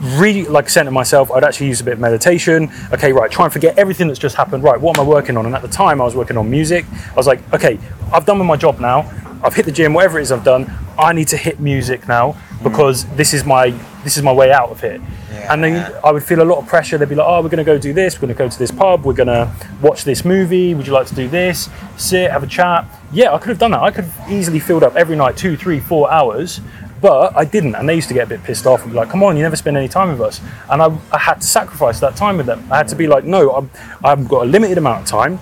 really 0.00 0.44
like 0.44 0.68
center 0.68 0.90
myself 0.90 1.30
i'd 1.32 1.44
actually 1.44 1.66
use 1.66 1.80
a 1.80 1.84
bit 1.84 1.94
of 1.94 2.00
meditation. 2.00 2.70
Okay 2.92 3.12
right 3.12 3.30
try 3.30 3.44
and 3.44 3.52
forget 3.52 3.78
everything 3.78 4.06
that's 4.06 4.18
just 4.18 4.36
happened. 4.36 4.62
Right 4.62 4.80
what 4.80 4.98
am 4.98 5.04
i 5.04 5.08
working 5.08 5.36
on? 5.36 5.46
And 5.46 5.54
at 5.54 5.62
the 5.62 5.68
time 5.68 6.00
i 6.00 6.04
was 6.04 6.16
working 6.16 6.36
on 6.36 6.50
music. 6.50 6.86
I 7.10 7.14
was 7.14 7.26
like 7.26 7.40
okay 7.52 7.78
i've 8.12 8.24
done 8.24 8.38
with 8.38 8.48
my 8.48 8.56
job 8.56 8.80
now. 8.80 9.10
I've 9.42 9.54
hit 9.54 9.66
the 9.66 9.72
gym 9.72 9.92
whatever 9.92 10.18
it 10.18 10.22
is 10.22 10.32
i've 10.32 10.44
done 10.44 10.70
i 10.98 11.12
need 11.12 11.28
to 11.28 11.36
hit 11.36 11.60
music 11.60 12.06
now 12.06 12.36
because 12.62 13.06
this 13.16 13.32
is 13.32 13.44
my 13.44 13.70
this 14.04 14.16
is 14.16 14.22
my 14.22 14.32
way 14.32 14.52
out 14.52 14.70
of 14.70 14.82
it. 14.84 15.00
And 15.30 15.64
then 15.64 15.92
i 16.04 16.10
would 16.12 16.22
feel 16.22 16.42
a 16.42 16.44
lot 16.44 16.58
of 16.58 16.66
pressure. 16.66 16.96
They'd 16.96 17.08
be 17.08 17.14
like 17.14 17.26
oh 17.26 17.42
we're 17.42 17.48
going 17.48 17.58
to 17.58 17.64
go 17.64 17.78
do 17.78 17.92
this. 17.92 18.16
We're 18.16 18.26
going 18.26 18.34
to 18.34 18.38
go 18.38 18.48
to 18.48 18.58
this 18.58 18.70
pub. 18.70 19.04
We're 19.04 19.12
going 19.12 19.26
to 19.28 19.52
watch 19.82 20.04
this 20.04 20.24
movie. 20.24 20.74
Would 20.74 20.86
you 20.86 20.92
like 20.92 21.06
to 21.08 21.14
do 21.14 21.28
this? 21.28 21.68
Sit 21.96 22.30
have 22.30 22.42
a 22.42 22.46
chat. 22.46 22.86
Yeah 23.12 23.34
i 23.34 23.38
could 23.38 23.48
have 23.50 23.58
done 23.58 23.72
that. 23.72 23.82
I 23.82 23.90
could 23.90 24.04
have 24.04 24.30
easily 24.30 24.60
filled 24.60 24.82
up 24.82 24.96
every 24.96 25.16
night 25.16 25.36
two 25.36 25.56
three 25.56 25.80
four 25.80 26.10
hours 26.10 26.60
But 27.00 27.36
I 27.36 27.44
didn't, 27.44 27.74
and 27.76 27.88
they 27.88 27.94
used 27.94 28.08
to 28.08 28.14
get 28.14 28.24
a 28.24 28.28
bit 28.28 28.42
pissed 28.42 28.66
off 28.66 28.82
and 28.82 28.92
be 28.92 28.96
like, 28.96 29.10
"Come 29.10 29.22
on, 29.22 29.36
you 29.36 29.42
never 29.42 29.56
spend 29.56 29.76
any 29.76 29.88
time 29.88 30.10
with 30.10 30.20
us." 30.20 30.40
And 30.68 30.82
I, 30.82 30.96
I 31.12 31.18
had 31.18 31.40
to 31.40 31.46
sacrifice 31.46 32.00
that 32.00 32.16
time 32.16 32.36
with 32.36 32.46
them. 32.46 32.66
I 32.70 32.76
had 32.76 32.88
to 32.88 32.96
be 32.96 33.06
like, 33.06 33.24
"No, 33.24 33.52
I'm, 33.52 33.70
I've 34.04 34.28
got 34.28 34.42
a 34.42 34.46
limited 34.46 34.78
amount 34.78 35.02
of 35.02 35.06
time. 35.06 35.38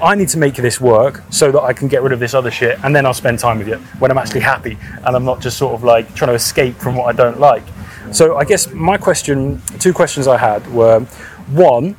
I 0.00 0.14
need 0.14 0.28
to 0.28 0.38
make 0.38 0.54
this 0.54 0.80
work 0.80 1.22
so 1.30 1.50
that 1.50 1.60
I 1.60 1.72
can 1.72 1.88
get 1.88 2.02
rid 2.02 2.12
of 2.12 2.20
this 2.20 2.32
other 2.34 2.50
shit, 2.50 2.78
and 2.84 2.94
then 2.94 3.04
I'll 3.04 3.14
spend 3.14 3.38
time 3.38 3.58
with 3.58 3.68
you 3.68 3.76
when 3.98 4.10
I'm 4.10 4.18
actually 4.18 4.40
happy, 4.40 4.78
and 5.04 5.14
I'm 5.16 5.24
not 5.24 5.40
just 5.40 5.58
sort 5.58 5.74
of 5.74 5.84
like 5.84 6.14
trying 6.14 6.28
to 6.28 6.34
escape 6.34 6.76
from 6.76 6.96
what 6.96 7.06
I 7.06 7.12
don't 7.12 7.38
like." 7.38 7.64
So 8.10 8.36
I 8.36 8.44
guess 8.44 8.72
my 8.72 8.96
question, 8.96 9.60
two 9.78 9.92
questions 9.92 10.26
I 10.26 10.38
had 10.38 10.66
were, 10.72 11.00
one, 11.48 11.94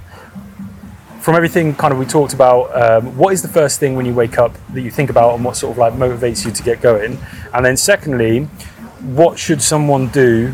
from 1.20 1.36
everything 1.36 1.76
kind 1.76 1.92
of 1.94 2.00
we 2.00 2.06
talked 2.06 2.34
about, 2.34 2.76
um, 2.76 3.16
what 3.18 3.34
is 3.34 3.42
the 3.42 3.48
first 3.48 3.80
thing 3.80 3.96
when 3.96 4.06
you 4.06 4.14
wake 4.14 4.40
up 4.40 4.56
that 4.74 4.82
you 4.82 4.90
think 4.90 5.10
about 5.10 5.36
and 5.36 5.46
what 5.46 5.56
sort 5.56 5.72
of 5.72 5.78
like 5.78 5.94
motivates 5.94 6.46
you 6.46 6.52
to 6.52 6.64
get 6.64 6.82
going? 6.82 7.20
And 7.54 7.64
then 7.64 7.78
secondly, 7.78 8.48
what 9.02 9.38
should 9.40 9.62
someone 9.62 10.08
do? 10.10 10.54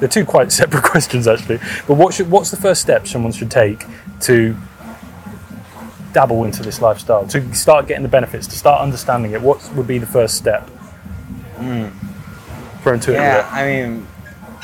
They're 0.00 0.08
two 0.08 0.24
quite 0.24 0.52
separate 0.60 0.84
questions 0.84 1.26
actually, 1.26 1.58
but 1.86 1.94
what 1.94 2.14
should 2.14 2.30
what's 2.30 2.50
the 2.50 2.56
first 2.56 2.80
step 2.80 3.06
someone 3.06 3.32
should 3.32 3.50
take 3.50 3.84
to 4.22 4.56
dabble 6.12 6.44
into 6.44 6.62
this 6.62 6.80
lifestyle, 6.80 7.26
to 7.28 7.54
start 7.54 7.86
getting 7.86 8.02
the 8.02 8.08
benefits, 8.08 8.46
to 8.48 8.56
start 8.56 8.80
understanding 8.80 9.32
it? 9.32 9.42
What 9.42 9.62
would 9.74 9.86
be 9.86 9.98
the 9.98 10.06
first 10.06 10.36
step? 10.36 10.68
Throw 12.82 12.94
into 12.94 13.12
it. 13.12 13.16
Yeah, 13.16 13.48
I 13.52 13.64
mean, 13.66 14.06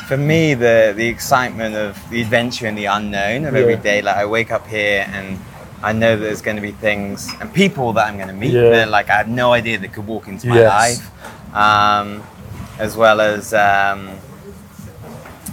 for 0.07 0.17
me, 0.17 0.55
the 0.55 0.93
the 0.97 1.07
excitement 1.09 1.75
of 1.75 1.99
the 2.11 2.21
adventure 2.23 2.67
and 2.67 2.79
the 2.79 2.87
unknown 2.87 3.45
of 3.45 3.55
every 3.55 3.75
Yeah. 3.75 3.81
day. 3.81 4.03
Like 4.03 4.17
I 4.17 4.27
wake 4.27 4.53
up 4.53 4.67
here 4.69 5.07
and 5.13 5.39
I 5.83 5.93
know 5.93 6.17
there's 6.17 6.41
going 6.41 6.57
to 6.57 6.63
be 6.63 6.71
things 6.73 7.29
and 7.41 7.53
people 7.53 7.93
that 7.95 8.07
I'm 8.07 8.17
going 8.17 8.29
to 8.29 8.35
meet 8.35 8.53
Yeah. 8.53 8.71
that 8.71 8.89
like 8.89 9.11
I 9.11 9.17
had 9.17 9.29
no 9.29 9.53
idea 9.53 9.79
that 9.79 9.93
could 9.93 10.07
walk 10.07 10.29
into 10.29 10.47
my 10.47 10.61
Yes. 10.61 10.71
life, 10.71 11.55
um, 11.55 12.23
as 12.79 12.97
well 12.97 13.21
as 13.21 13.53
um, 13.55 14.11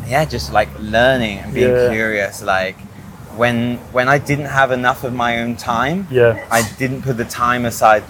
yeah, 0.08 0.25
just 0.25 0.51
like 0.51 0.70
learning 0.80 1.40
and 1.40 1.54
being 1.54 1.70
Yeah. 1.75 1.90
curious. 1.90 2.42
Like 2.42 2.78
when 3.36 3.78
when 3.92 4.08
I 4.10 4.18
didn't 4.18 4.48
have 4.60 4.72
enough 4.72 5.04
of 5.04 5.13
my 5.13 5.40
own 5.42 5.56
time, 5.56 6.08
Yeah. 6.10 6.38
I 6.51 6.62
didn't 6.78 7.01
put 7.04 7.18
the 7.18 7.25
time 7.25 7.66
aside 7.66 8.04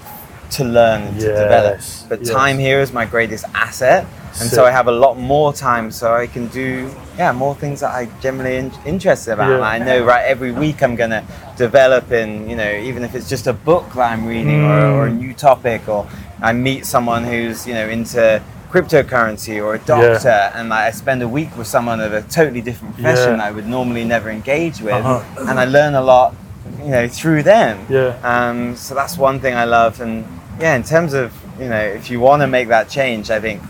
to 0.51 0.63
learn 0.63 1.01
and 1.03 1.19
to 1.19 1.27
develop. 1.27 1.79
But 2.09 2.19
yes. 2.25 2.29
time 2.29 2.57
here 2.57 2.79
is 2.81 2.91
my 2.91 3.05
greatest 3.05 3.45
asset, 3.53 4.05
and 4.39 4.49
Sick. 4.49 4.51
so 4.55 4.65
I 4.65 4.71
have 4.71 4.87
a 4.87 4.91
lot 4.91 5.17
more 5.17 5.53
time, 5.53 5.91
so 5.91 6.13
I 6.13 6.27
can 6.27 6.47
do 6.47 6.89
yeah 7.17 7.31
more 7.31 7.55
things 7.55 7.79
that 7.81 7.91
I 7.91 8.07
generally 8.21 8.57
in- 8.57 8.71
interested 8.85 9.33
about. 9.33 9.49
Yeah. 9.59 9.61
I 9.75 9.77
know 9.79 10.03
right 10.03 10.25
every 10.25 10.51
week 10.51 10.81
I'm 10.83 10.95
gonna 10.95 11.23
develop 11.57 12.11
in 12.11 12.49
you 12.49 12.55
know 12.55 12.71
even 12.71 13.03
if 13.03 13.15
it's 13.15 13.29
just 13.29 13.47
a 13.47 13.53
book 13.53 13.85
that 13.95 14.11
I'm 14.11 14.25
reading 14.25 14.63
or, 14.65 14.81
Mm. 14.81 14.93
or 14.95 15.07
a 15.07 15.11
new 15.11 15.33
topic, 15.33 15.87
or 15.87 16.07
I 16.41 16.51
meet 16.53 16.85
someone 16.85 17.23
who's 17.23 17.65
you 17.67 17.73
know 17.73 17.87
into 17.87 18.41
cryptocurrency 18.71 19.63
or 19.63 19.75
a 19.75 19.79
doctor 19.79 20.29
and 20.55 20.69
like, 20.69 20.85
I 20.87 20.91
spend 20.91 21.21
a 21.21 21.27
week 21.27 21.55
with 21.57 21.67
someone 21.67 21.99
of 21.99 22.13
a 22.13 22.21
totally 22.23 22.61
different 22.61 22.95
profession 22.95 23.37
Yeah. 23.37 23.45
I 23.47 23.51
would 23.51 23.67
normally 23.67 24.05
never 24.05 24.29
engage 24.29 24.81
with 24.81 24.93
Uh-huh. 24.93 25.45
and 25.49 25.59
I 25.59 25.65
learn 25.65 25.93
a 25.95 26.01
lot 26.01 26.35
you 26.83 26.89
know 26.95 27.07
through 27.07 27.43
them 27.43 27.85
Yeah. 27.89 28.15
um, 28.23 28.75
so 28.75 28.95
that's 28.95 29.17
one 29.17 29.39
thing 29.39 29.55
I 29.55 29.65
love. 29.65 29.99
And 30.01 30.25
yeah, 30.59 30.75
in 30.75 30.83
terms 30.83 31.13
of, 31.13 31.33
you 31.59 31.67
know, 31.69 31.79
if 31.99 32.09
you 32.11 32.19
want 32.19 32.41
to 32.43 32.47
make 32.47 32.67
that 32.67 32.87
change, 32.87 33.31
I 33.31 33.39
think 33.39 33.61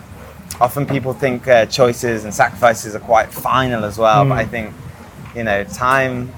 often 0.60 0.86
people 0.86 1.14
think 1.14 1.48
uh, 1.48 1.66
choices 1.66 2.26
and 2.26 2.34
sacrifices 2.34 2.96
are 2.96 3.00
quite 3.14 3.30
final 3.32 3.86
as 3.86 3.98
well. 3.98 4.26
But 4.26 4.36
Mm. 4.36 4.44
I 4.44 4.46
think, 4.46 4.74
you 5.36 5.44
know, 5.44 5.64
time, 5.64 6.32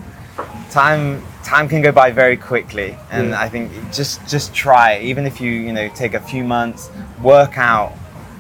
time, 0.69 1.23
time 1.43 1.67
can 1.67 1.81
go 1.81 1.91
by 1.91 2.11
very 2.11 2.37
quickly. 2.37 2.95
And 3.11 3.29
Yeah. 3.29 3.41
I 3.41 3.49
think 3.49 3.71
just, 3.91 4.15
just 4.27 4.53
try. 4.53 4.99
Even 4.99 5.25
if 5.25 5.41
you, 5.41 5.49
you 5.51 5.73
know, 5.73 5.87
take 5.89 6.13
a 6.13 6.19
few 6.19 6.43
months, 6.43 6.89
work 7.21 7.57
out. 7.57 7.91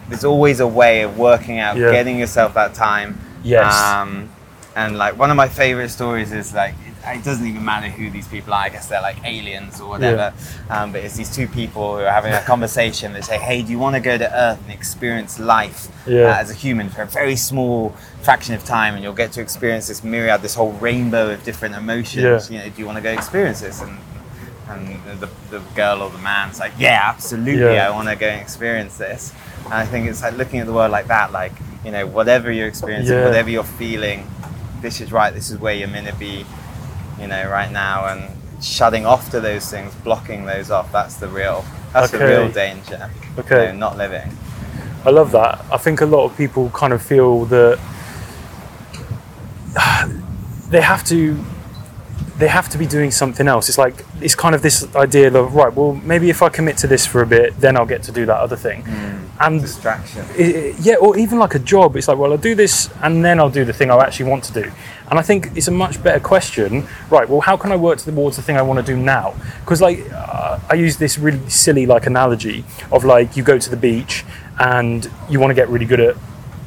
There's 0.09 0.25
always 0.25 0.59
a 0.59 0.67
way 0.67 1.01
of 1.01 1.17
working 1.17 1.59
out, 1.59 1.77
Yeah. 1.77 1.91
getting 1.91 2.17
yourself 2.19 2.53
that 2.55 2.73
time. 2.73 3.19
Yes. 3.43 3.73
Um, 3.73 4.29
and 4.75 4.97
like 4.97 5.17
one 5.19 5.29
of 5.29 5.37
my 5.37 5.47
favorite 5.47 5.89
stories 5.89 6.31
is 6.31 6.53
like 6.53 6.73
it, 6.87 7.17
it 7.17 7.23
doesn't 7.23 7.45
even 7.45 7.63
matter 7.63 7.87
who 7.89 8.09
these 8.09 8.27
people 8.27 8.53
are. 8.53 8.63
I 8.63 8.69
guess 8.69 8.87
they're 8.87 9.01
like 9.01 9.17
aliens 9.23 9.79
or 9.79 9.89
whatever. 9.89 10.33
Um, 10.69 10.91
but 10.91 11.03
it's 11.03 11.15
these 11.15 11.33
two 11.33 11.47
people 11.47 11.97
who 11.97 12.03
are 12.03 12.09
having 12.11 12.33
a 12.33 12.41
conversation. 12.41 13.13
They 13.13 13.21
say, 13.21 13.37
"Hey, 13.37 13.61
do 13.61 13.71
you 13.71 13.77
want 13.77 13.95
to 13.95 13.99
go 14.01 14.17
to 14.17 14.33
Earth 14.33 14.59
and 14.63 14.71
experience 14.73 15.37
life 15.39 15.89
Yeah. 16.07 16.23
uh, 16.31 16.35
as 16.41 16.49
a 16.49 16.53
human 16.55 16.89
for 16.89 17.03
a 17.03 17.05
very 17.05 17.35
small 17.35 17.93
fraction 18.23 18.55
of 18.55 18.63
time, 18.65 18.95
and 18.95 19.03
you'll 19.03 19.13
get 19.13 19.31
to 19.33 19.41
experience 19.41 19.87
this 19.87 20.03
myriad, 20.03 20.41
this 20.41 20.55
whole 20.55 20.71
rainbow 20.73 21.29
of 21.31 21.43
different 21.43 21.75
emotions? 21.75 22.49
Yeah. 22.49 22.57
You 22.57 22.63
know, 22.63 22.69
do 22.73 22.81
you 22.81 22.85
want 22.87 22.97
to 22.97 23.03
go 23.03 23.11
experience 23.11 23.61
this?" 23.61 23.81
And 23.81 23.97
and 24.69 24.97
the, 25.19 25.29
the 25.51 25.59
girl 25.75 26.01
or 26.01 26.09
the 26.09 26.17
man's 26.19 26.59
like, 26.59 26.71
"Yeah, 26.79 26.99
absolutely. 27.03 27.75
Yeah. 27.75 27.87
I 27.87 27.91
want 27.91 28.07
to 28.09 28.15
go 28.15 28.27
and 28.27 28.41
experience 28.41 28.95
this." 28.97 29.33
And 29.65 29.73
I 29.73 29.85
think 29.85 30.07
it's 30.07 30.21
like 30.21 30.35
looking 30.37 30.59
at 30.59 30.65
the 30.65 30.73
world 30.73 30.91
like 30.91 31.07
that, 31.07 31.31
like 31.31 31.53
you 31.85 31.91
know, 31.91 32.07
whatever 32.07 32.51
you're 32.51 32.67
experiencing, 32.67 33.15
Yeah. 33.17 33.25
whatever 33.25 33.49
you're 33.49 33.63
feeling, 33.63 34.25
this 34.81 35.01
is 35.01 35.11
right. 35.11 35.33
This 35.33 35.49
is 35.49 35.57
where 35.59 35.73
you're 35.73 35.87
meant 35.89 36.07
to 36.07 36.15
be, 36.15 36.45
you 37.19 37.27
know, 37.27 37.49
right 37.49 37.71
now, 37.71 38.05
and 38.07 38.31
shutting 38.63 39.05
off 39.05 39.29
to 39.31 39.41
those 39.41 39.69
things, 39.69 39.93
blocking 39.95 40.45
those 40.45 40.71
off. 40.71 40.91
That's 40.91 41.15
the 41.15 41.27
real. 41.27 41.65
That's 41.91 42.11
the 42.11 42.19
real 42.19 42.49
danger. 42.49 43.09
Okay. 43.37 43.67
you 43.67 43.73
know, 43.73 43.77
not 43.79 43.97
living. 43.97 44.31
I 45.05 45.09
love 45.09 45.31
that. 45.33 45.65
I 45.71 45.77
think 45.77 45.99
a 46.01 46.05
lot 46.05 46.23
of 46.25 46.37
people 46.37 46.69
kind 46.69 46.93
of 46.93 47.01
feel 47.01 47.45
that 47.45 47.77
they 50.69 50.81
have 50.81 51.03
to 51.05 51.43
they 52.37 52.47
have 52.47 52.67
to 52.69 52.77
be 52.77 52.85
doing 52.87 53.11
something 53.11 53.47
else. 53.47 53.69
It's 53.69 53.77
like 53.77 54.05
it's 54.21 54.35
kind 54.35 54.55
of 54.55 54.61
this 54.61 54.93
idea 54.95 55.33
of 55.33 55.53
right. 55.55 55.73
Well, 55.73 55.93
maybe 55.93 56.29
if 56.29 56.41
I 56.41 56.49
commit 56.49 56.77
to 56.77 56.87
this 56.87 57.05
for 57.05 57.21
a 57.21 57.27
bit, 57.27 57.59
then 57.59 57.77
I'll 57.77 57.85
get 57.85 58.03
to 58.03 58.11
do 58.11 58.25
that 58.25 58.37
other 58.37 58.55
thing. 58.55 58.83
Mm. 58.83 59.22
And 59.45 59.61
Distraction. 59.61 60.25
i- 60.37 60.41
i- 60.41 60.73
yeah, 60.79 60.95
or 60.95 61.17
even 61.17 61.37
like 61.39 61.55
a 61.55 61.59
job. 61.59 61.95
It's 61.97 62.07
like, 62.07 62.17
well, 62.17 62.31
I'll 62.31 62.37
do 62.51 62.55
this 62.55 62.89
and 63.01 63.23
then 63.25 63.39
I'll 63.39 63.49
do 63.49 63.65
the 63.65 63.73
thing 63.73 63.91
I 63.91 63.97
actually 63.97 64.29
want 64.29 64.43
to 64.45 64.53
do. 64.63 64.71
And 65.09 65.19
I 65.19 65.21
think 65.21 65.51
it's 65.55 65.67
a 65.67 65.71
much 65.71 66.01
better 66.01 66.19
question, 66.19 66.87
right? 67.09 67.27
Well, 67.29 67.41
how 67.41 67.57
can 67.57 67.71
I 67.71 67.75
work 67.75 67.99
towards 67.99 68.35
the 68.37 68.41
thing 68.41 68.57
I 68.57 68.61
want 68.61 68.79
to 68.85 68.85
do 68.93 68.97
now? 68.97 69.33
Because 69.61 69.81
like 69.81 69.99
uh, 70.11 70.59
I 70.69 70.75
use 70.75 70.97
this 70.97 71.17
really 71.19 71.41
silly 71.49 71.85
like 71.85 72.07
analogy 72.07 72.63
of 72.91 73.03
like 73.03 73.35
you 73.37 73.43
go 73.43 73.57
to 73.57 73.69
the 73.69 73.77
beach 73.77 74.23
and 74.59 75.09
you 75.29 75.39
want 75.39 75.51
to 75.51 75.55
get 75.55 75.67
really 75.69 75.85
good 75.85 75.99
at 75.99 76.15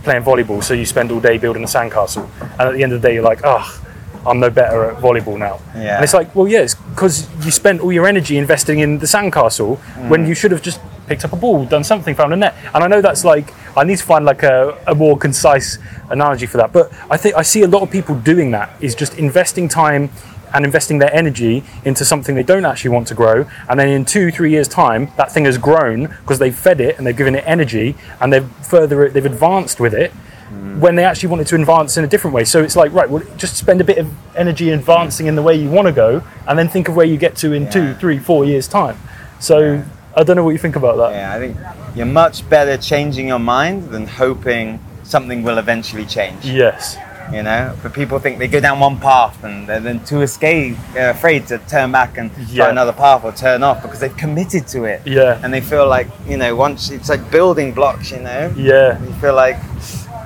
playing 0.04 0.22
volleyball, 0.22 0.62
so 0.62 0.72
you 0.74 0.86
spend 0.86 1.10
all 1.10 1.18
day 1.20 1.36
building 1.38 1.64
a 1.64 1.66
sandcastle, 1.66 2.28
and 2.40 2.60
at 2.60 2.74
the 2.74 2.82
end 2.84 2.92
of 2.92 3.00
the 3.02 3.08
day, 3.08 3.14
you're 3.14 3.24
like, 3.24 3.40
oh. 3.44 3.82
I'm 4.28 4.40
no 4.40 4.50
better 4.50 4.90
at 4.90 4.96
volleyball 5.00 5.38
now. 5.38 5.60
Yeah. 5.76 5.94
And 5.94 6.02
it's 6.04 6.12
like, 6.12 6.34
well, 6.34 6.48
yeah, 6.48 6.62
it's 6.62 6.74
because 6.74 7.28
you 7.44 7.52
spent 7.52 7.80
all 7.80 7.92
your 7.92 8.08
energy 8.08 8.36
investing 8.38 8.80
in 8.80 8.98
the 8.98 9.06
sandcastle 9.06 9.78
when 10.08 10.26
you 10.26 10.34
should 10.34 10.50
have 10.50 10.62
just 10.62 10.80
picked 11.06 11.24
up 11.24 11.32
a 11.32 11.36
ball, 11.36 11.64
done 11.64 11.84
something, 11.84 12.14
found 12.14 12.32
a 12.32 12.36
net. 12.36 12.54
And 12.74 12.82
I 12.82 12.88
know 12.88 13.00
that's 13.00 13.24
like, 13.24 13.52
I 13.76 13.84
need 13.84 13.98
to 13.98 14.04
find 14.04 14.24
like 14.24 14.42
a, 14.42 14.78
a 14.86 14.94
more 14.94 15.16
concise 15.16 15.78
analogy 16.10 16.46
for 16.46 16.56
that. 16.58 16.72
But 16.72 16.92
I 17.10 17.16
think 17.16 17.36
I 17.36 17.42
see 17.42 17.62
a 17.62 17.68
lot 17.68 17.82
of 17.82 17.90
people 17.90 18.14
doing 18.14 18.50
that 18.52 18.70
is 18.80 18.94
just 18.94 19.18
investing 19.18 19.68
time 19.68 20.10
and 20.54 20.64
investing 20.64 20.98
their 20.98 21.12
energy 21.12 21.64
into 21.84 22.04
something 22.04 22.34
they 22.34 22.42
don't 22.42 22.64
actually 22.64 22.90
want 22.90 23.06
to 23.08 23.14
grow. 23.14 23.46
And 23.68 23.78
then 23.78 23.88
in 23.88 24.04
two, 24.04 24.30
three 24.30 24.50
years' 24.50 24.68
time, 24.68 25.10
that 25.16 25.32
thing 25.32 25.44
has 25.44 25.58
grown 25.58 26.06
because 26.06 26.38
they've 26.38 26.56
fed 26.56 26.80
it 26.80 26.98
and 26.98 27.06
they've 27.06 27.16
given 27.16 27.34
it 27.34 27.44
energy 27.46 27.96
and 28.20 28.32
they've 28.32 28.48
further, 28.64 29.08
they've 29.08 29.26
advanced 29.26 29.80
with 29.80 29.92
it 29.92 30.12
hmm. 30.12 30.80
when 30.80 30.94
they 30.94 31.04
actually 31.04 31.28
wanted 31.28 31.46
to 31.48 31.56
advance 31.56 31.96
in 31.96 32.04
a 32.04 32.08
different 32.08 32.34
way. 32.34 32.44
So 32.44 32.62
it's 32.62 32.76
like, 32.76 32.92
right, 32.92 33.08
well, 33.08 33.22
just 33.36 33.56
spend 33.56 33.80
a 33.80 33.84
bit 33.84 33.98
of 33.98 34.10
energy 34.36 34.70
advancing 34.70 35.26
in 35.26 35.34
the 35.34 35.42
way 35.42 35.54
you 35.56 35.68
want 35.68 35.88
to 35.88 35.92
go, 35.92 36.22
and 36.46 36.58
then 36.58 36.68
think 36.68 36.88
of 36.88 36.96
where 36.96 37.06
you 37.06 37.18
get 37.18 37.36
to 37.36 37.52
in 37.52 37.68
two, 37.70 37.82
Yeah. 37.82 37.98
three, 37.98 38.18
four 38.18 38.44
years' 38.44 38.68
time. 38.68 38.96
So 39.40 39.82
I 40.16 40.22
don't 40.22 40.36
know 40.36 40.44
what 40.44 40.50
you 40.50 40.58
think 40.58 40.76
about 40.76 40.96
that. 40.96 41.12
Yeah, 41.12 41.34
I 41.34 41.38
think 41.38 41.56
you're 41.94 42.06
much 42.06 42.48
better 42.48 42.76
changing 42.78 43.28
your 43.28 43.38
mind 43.38 43.90
than 43.90 44.06
hoping 44.06 44.80
something 45.02 45.42
will 45.42 45.58
eventually 45.58 46.06
change. 46.06 46.44
Yes. 46.46 46.96
You 47.32 47.42
know, 47.42 47.76
but 47.82 47.92
people 47.92 48.18
think 48.20 48.38
they 48.38 48.46
go 48.48 48.60
down 48.60 48.78
one 48.80 48.98
path 48.98 49.42
and 49.44 49.66
they're 49.68 49.80
then 49.80 50.02
too 50.04 50.22
escape, 50.22 50.76
uh, 50.96 51.10
afraid 51.10 51.46
to 51.48 51.58
turn 51.58 51.90
back 51.92 52.16
and 52.18 52.30
Yeah. 52.48 52.62
try 52.64 52.70
another 52.70 52.92
path 52.92 53.24
or 53.24 53.32
turn 53.32 53.62
off 53.64 53.82
because 53.82 53.98
they've 54.00 54.16
committed 54.16 54.66
to 54.68 54.84
it. 54.84 55.02
Yeah. 55.04 55.38
And 55.42 55.52
they 55.52 55.60
feel 55.60 55.86
like 55.88 56.08
you 56.26 56.36
know, 56.38 56.54
once 56.56 56.90
it's 56.90 57.08
like 57.10 57.30
building 57.30 57.72
blocks. 57.72 58.10
You 58.12 58.20
know, 58.20 58.52
Yeah. 58.56 58.98
you 59.02 59.12
feel 59.20 59.34
like, 59.34 59.58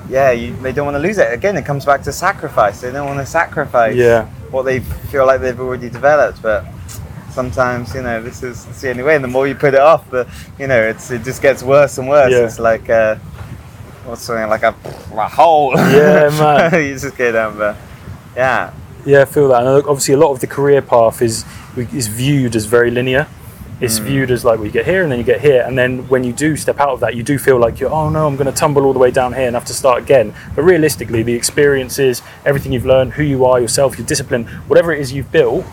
yeah, 0.08 0.30
you, 0.30 0.54
they 0.62 0.72
don't 0.72 0.84
want 0.84 0.96
to 0.96 1.02
lose 1.02 1.18
it. 1.18 1.32
Again, 1.32 1.56
it 1.56 1.64
comes 1.64 1.84
back 1.84 2.02
to 2.02 2.12
sacrifice. 2.12 2.80
They 2.80 2.92
don't 2.92 3.06
want 3.08 3.18
to 3.18 3.26
sacrifice 3.26 3.96
Yeah. 3.96 4.26
what 4.50 4.64
they 4.66 4.80
feel 5.10 5.26
like 5.26 5.40
they've 5.40 5.58
already 5.58 5.88
developed, 5.88 6.42
but. 6.42 6.64
Sometimes 7.30 7.94
you 7.94 8.02
know 8.02 8.22
this 8.22 8.42
is 8.42 8.66
it's 8.66 8.80
the 8.80 8.90
only 8.90 9.02
way. 9.02 9.14
And 9.14 9.24
the 9.24 9.28
more 9.28 9.46
you 9.46 9.54
put 9.54 9.74
it 9.74 9.80
off, 9.80 10.08
the 10.10 10.28
you 10.58 10.66
know 10.66 10.80
it's 10.80 11.10
it 11.10 11.22
just 11.22 11.42
gets 11.42 11.62
worse 11.62 11.98
and 11.98 12.08
worse. 12.08 12.32
Yeah. 12.32 12.44
It's 12.44 12.58
like 12.58 12.88
uh, 12.90 13.16
what's 14.04 14.22
something 14.22 14.48
like 14.48 14.62
a, 14.62 14.74
a 15.14 15.28
hole. 15.28 15.72
Yeah, 15.76 16.28
man. 16.70 16.84
you 16.84 16.98
just 16.98 17.16
go 17.16 17.32
down 17.32 17.58
there. 17.58 17.76
Yeah. 18.36 18.72
Yeah, 19.06 19.22
I 19.22 19.24
feel 19.24 19.48
that. 19.48 19.66
And 19.66 19.86
obviously, 19.86 20.14
a 20.14 20.18
lot 20.18 20.32
of 20.32 20.40
the 20.40 20.46
career 20.46 20.82
path 20.82 21.22
is 21.22 21.44
is 21.76 22.08
viewed 22.08 22.56
as 22.56 22.66
very 22.66 22.90
linear. 22.90 23.26
It's 23.80 23.96
viewed 23.96 24.30
as 24.30 24.44
like, 24.44 24.58
well, 24.58 24.66
you 24.66 24.72
get 24.72 24.84
here 24.84 25.02
and 25.02 25.10
then 25.10 25.18
you 25.18 25.24
get 25.24 25.40
here, 25.40 25.64
and 25.66 25.78
then 25.78 26.06
when 26.08 26.22
you 26.22 26.34
do 26.34 26.54
step 26.54 26.78
out 26.80 26.90
of 26.90 27.00
that, 27.00 27.16
you 27.16 27.22
do 27.22 27.38
feel 27.38 27.58
like 27.58 27.80
you're, 27.80 27.90
oh 27.90 28.10
no, 28.10 28.26
I'm 28.26 28.36
going 28.36 28.46
to 28.46 28.52
tumble 28.52 28.84
all 28.84 28.92
the 28.92 28.98
way 28.98 29.10
down 29.10 29.32
here 29.32 29.46
and 29.46 29.56
have 29.56 29.64
to 29.66 29.72
start 29.72 30.02
again. 30.02 30.34
But 30.54 30.64
realistically, 30.64 31.22
the 31.22 31.32
experiences, 31.32 32.20
everything 32.44 32.72
you've 32.72 32.84
learned, 32.84 33.14
who 33.14 33.22
you 33.22 33.46
are, 33.46 33.58
yourself, 33.58 33.96
your 33.96 34.06
discipline, 34.06 34.44
whatever 34.68 34.92
it 34.92 35.00
is 35.00 35.14
you've 35.14 35.32
built, 35.32 35.64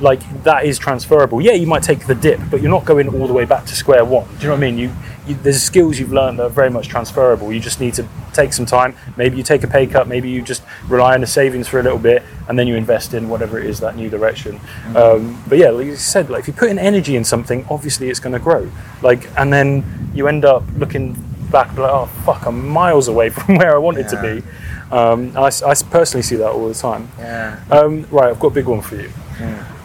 like 0.00 0.42
that 0.44 0.64
is 0.64 0.78
transferable. 0.78 1.40
Yeah, 1.40 1.52
you 1.52 1.66
might 1.66 1.82
take 1.82 2.06
the 2.06 2.14
dip, 2.14 2.40
but 2.50 2.60
you're 2.60 2.70
not 2.70 2.84
going 2.84 3.08
all 3.08 3.26
the 3.26 3.32
way 3.32 3.44
back 3.44 3.64
to 3.66 3.76
square 3.76 4.04
one. 4.04 4.26
Do 4.26 4.34
you 4.34 4.42
know 4.44 4.50
what 4.50 4.56
I 4.56 4.60
mean? 4.60 4.78
You 4.78 4.92
you, 5.26 5.34
there's 5.36 5.62
skills 5.62 5.98
you've 5.98 6.12
learned 6.12 6.38
that 6.38 6.46
are 6.46 6.50
very 6.50 6.70
much 6.70 6.88
transferable. 6.88 7.52
You 7.52 7.60
just 7.60 7.80
need 7.80 7.94
to 7.94 8.06
take 8.32 8.52
some 8.52 8.66
time. 8.66 8.96
Maybe 9.16 9.36
you 9.36 9.42
take 9.42 9.62
a 9.62 9.68
pay 9.68 9.86
cut. 9.86 10.08
Maybe 10.08 10.30
you 10.30 10.42
just 10.42 10.62
rely 10.88 11.14
on 11.14 11.20
the 11.20 11.26
savings 11.26 11.68
for 11.68 11.78
a 11.78 11.82
little 11.82 11.98
bit, 11.98 12.22
and 12.48 12.58
then 12.58 12.66
you 12.66 12.76
invest 12.76 13.14
in 13.14 13.28
whatever 13.28 13.58
it 13.58 13.66
is 13.66 13.80
that 13.80 13.96
new 13.96 14.10
direction. 14.10 14.58
Mm-hmm. 14.58 14.96
Um, 14.96 15.42
but 15.48 15.58
yeah, 15.58 15.70
like 15.70 15.86
you 15.86 15.96
said, 15.96 16.30
like 16.30 16.40
if 16.40 16.48
you 16.48 16.54
put 16.54 16.70
in 16.70 16.78
energy 16.78 17.16
in 17.16 17.24
something, 17.24 17.66
obviously 17.70 18.08
it's 18.10 18.20
going 18.20 18.32
to 18.32 18.38
grow. 18.38 18.70
Like, 19.02 19.28
and 19.38 19.52
then 19.52 20.10
you 20.14 20.26
end 20.28 20.44
up 20.44 20.64
looking 20.76 21.14
back 21.50 21.76
like, 21.76 21.90
oh 21.90 22.06
fuck, 22.24 22.46
I'm 22.46 22.68
miles 22.68 23.08
away 23.08 23.30
from 23.30 23.56
where 23.56 23.74
I 23.74 23.78
wanted 23.78 24.08
to 24.08 24.22
be. 24.22 24.46
Um, 24.90 25.36
I, 25.36 25.50
I 25.66 25.74
personally 25.90 26.22
see 26.22 26.36
that 26.36 26.50
all 26.50 26.66
the 26.66 26.74
time. 26.74 27.10
Yeah. 27.18 27.62
Um, 27.70 28.06
right, 28.10 28.30
I've 28.30 28.40
got 28.40 28.48
a 28.48 28.54
big 28.54 28.66
one 28.66 28.80
for 28.80 28.96
you. 28.96 29.10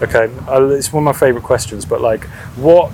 Okay, 0.02 0.30
uh, 0.48 0.66
it's 0.70 0.92
one 0.92 1.02
of 1.02 1.06
my 1.06 1.14
favourite 1.20 1.44
questions. 1.46 1.86
But 1.86 2.02
like, 2.02 2.26
what 2.56 2.92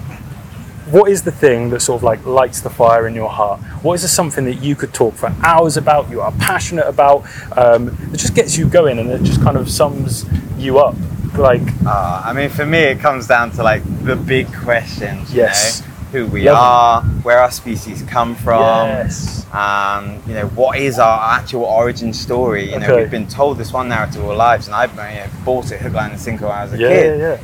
what 0.90 1.10
is 1.10 1.22
the 1.24 1.32
thing 1.32 1.70
that 1.70 1.80
sort 1.82 2.00
of 2.00 2.04
like 2.04 2.26
lights 2.26 2.62
the 2.62 2.70
fire 2.70 3.08
in 3.08 3.16
your 3.16 3.30
heart? 3.30 3.60
What 3.84 3.94
is 4.04 4.12
something 4.12 4.46
that 4.46 4.56
you 4.62 4.76
could 4.76 4.94
talk 4.94 5.14
for 5.16 5.34
hours 5.42 5.78
about? 5.78 6.10
You 6.10 6.22
are 6.22 6.32
passionate 6.34 6.88
about. 6.88 7.24
Um, 7.58 7.86
that 8.12 8.18
just 8.18 8.36
gets 8.36 8.58
you 8.58 8.68
going, 8.68 9.00
and 9.00 9.10
it 9.10 9.24
just 9.24 9.42
kind 9.42 9.58
of 9.58 9.70
sums 9.70 10.26
you 10.58 10.80
up. 10.80 10.96
Like, 11.38 11.62
Uh, 11.86 12.24
I 12.26 12.34
mean, 12.34 12.50
for 12.50 12.66
me, 12.66 12.80
it 12.80 13.00
comes 13.00 13.26
down 13.28 13.52
to 13.52 13.64
like 13.64 13.84
the 14.04 14.16
big 14.16 14.52
questions. 14.54 15.34
You 15.34 15.42
Yes. 15.44 15.82
know? 15.82 15.91
Who 16.12 16.26
we 16.28 16.44
Love 16.44 16.56
it. 16.56 16.60
are, 16.60 17.02
where 17.24 17.40
our 17.40 17.52
species 17.52 18.02
come 18.04 18.36
from. 18.36 18.60
yes, 18.88 19.46
Um, 19.54 20.22
you 20.28 20.34
know, 20.34 20.48
what 20.48 20.78
is 20.78 21.00
our 21.00 21.38
actual 21.40 21.64
origin 21.64 22.12
story? 22.12 22.70
You 22.72 22.80
know, 22.80 22.98
we've 22.98 23.10
been 23.10 23.28
told 23.28 23.58
this 23.58 23.72
one 23.72 23.88
narrative 23.88 24.22
all 24.24 24.32
our 24.32 24.36
lives, 24.36 24.68
and 24.68 24.76
I've 24.76 24.92
you 24.92 24.98
know, 24.98 25.28
bought 25.46 25.72
it 25.72 25.80
hook, 25.80 25.94
line, 25.94 26.12
and 26.12 26.20
sinker 26.20 26.48
when 26.48 26.56
I 26.58 26.64
was 26.64 26.74
a 26.74 26.78
yeah, 26.78 26.88
kid. 26.90 27.20
yeah, 27.20 27.38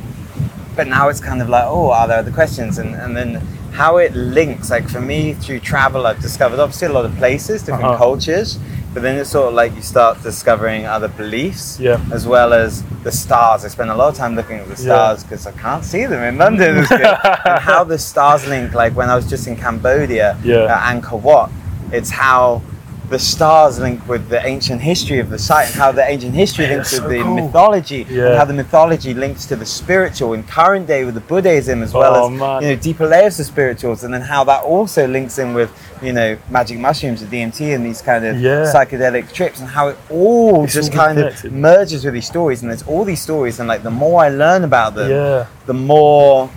But 0.76 0.86
now 0.86 1.08
it's 1.08 1.20
kind 1.20 1.40
of 1.40 1.48
like, 1.48 1.64
oh, 1.66 1.90
are 1.92 2.06
there 2.06 2.18
other 2.18 2.30
questions? 2.30 2.76
And, 2.76 2.94
and 2.94 3.16
then 3.16 3.36
how 3.72 3.96
it 3.96 4.12
links. 4.14 4.70
Like 4.70 4.86
for 4.88 5.00
me, 5.00 5.32
through 5.32 5.60
travel, 5.60 6.06
I've 6.06 6.20
discovered 6.20 6.60
obviously 6.60 6.88
a 6.88 6.92
lot 6.92 7.06
of 7.06 7.16
places, 7.16 7.62
different 7.62 7.84
Uh-huh. 7.84 7.96
cultures. 7.96 8.58
But 8.94 9.02
then 9.02 9.16
it's 9.18 9.30
sort 9.30 9.48
of 9.48 9.54
like 9.54 9.74
you 9.76 9.82
start 9.82 10.22
discovering 10.22 10.86
other 10.86 11.08
beliefs, 11.08 11.78
Yeah. 11.78 12.00
as 12.12 12.26
well 12.26 12.52
as 12.52 12.82
the 13.04 13.12
stars. 13.12 13.64
I 13.64 13.68
spend 13.68 13.90
a 13.90 13.94
lot 13.94 14.08
of 14.08 14.14
time 14.16 14.34
looking 14.34 14.58
at 14.58 14.68
the 14.68 14.76
stars 14.76 15.22
because 15.22 15.46
I 15.46 15.52
can't 15.52 15.84
see 15.84 16.06
them 16.06 16.22
in 16.22 16.38
London. 16.38 16.78
And 16.90 17.60
how 17.60 17.84
the 17.84 17.98
stars 17.98 18.46
link. 18.48 18.72
Like 18.74 18.94
when 18.96 19.10
I 19.10 19.14
was 19.16 19.28
just 19.28 19.46
in 19.46 19.56
Cambodia, 19.56 20.36
Yeah. 20.42 20.74
at 20.74 20.80
Angkor 20.94 21.20
Wat, 21.20 21.50
it's 21.92 22.10
how 22.10 22.62
the 23.08 23.18
stars 23.18 23.78
link 23.78 24.06
with 24.06 24.28
the 24.28 24.44
ancient 24.46 24.82
history 24.82 25.18
of 25.18 25.30
the 25.30 25.38
site 25.38 25.66
and 25.68 25.74
how 25.76 25.90
the 25.90 26.06
ancient 26.06 26.34
history 26.34 26.66
Yeah, 26.66 26.72
links 26.74 26.92
with 26.92 27.02
so 27.02 27.08
the 27.08 27.22
cool. 27.22 27.34
mythology 27.36 28.06
Yeah. 28.10 28.26
and 28.26 28.36
how 28.38 28.44
the 28.44 28.52
mythology 28.52 29.14
links 29.14 29.46
to 29.46 29.56
the 29.56 29.64
spiritual 29.64 30.34
in 30.34 30.42
current 30.42 30.86
day 30.86 31.04
with 31.04 31.14
the 31.14 31.20
Buddhism 31.22 31.82
as 31.82 31.94
well 31.94 32.14
Oh, 32.14 32.32
as 32.32 32.38
man. 32.38 32.62
you 32.62 32.68
know 32.68 32.76
deeper 32.76 33.06
layers 33.06 33.40
of 33.40 33.46
spirituals 33.46 34.04
and 34.04 34.12
then 34.12 34.20
how 34.20 34.44
that 34.44 34.62
also 34.62 35.06
links 35.06 35.38
in 35.38 35.54
with 35.54 35.70
you 36.02 36.12
know 36.12 36.36
magic 36.50 36.78
mushrooms 36.78 37.22
and 37.22 37.30
DMT 37.30 37.74
and 37.74 37.84
these 37.86 38.02
kind 38.02 38.26
of 38.26 38.38
Yeah. 38.38 38.70
psychedelic 38.74 39.32
trips 39.32 39.60
and 39.60 39.68
how 39.70 39.88
it 39.88 39.96
all 40.10 40.64
It's 40.64 40.74
just 40.74 40.90
all 40.92 40.98
kind 41.04 41.16
connected. 41.18 41.46
of 41.46 41.52
merges 41.54 42.04
with 42.04 42.12
these 42.12 42.26
stories 42.26 42.60
and 42.60 42.70
there's 42.70 42.82
all 42.82 43.04
these 43.04 43.22
stories 43.22 43.58
and 43.58 43.66
like 43.68 43.82
the 43.82 43.90
more 43.90 44.22
I 44.22 44.28
learn 44.28 44.64
about 44.64 44.94
them 44.96 45.46
the 45.64 45.74
more 45.74 46.50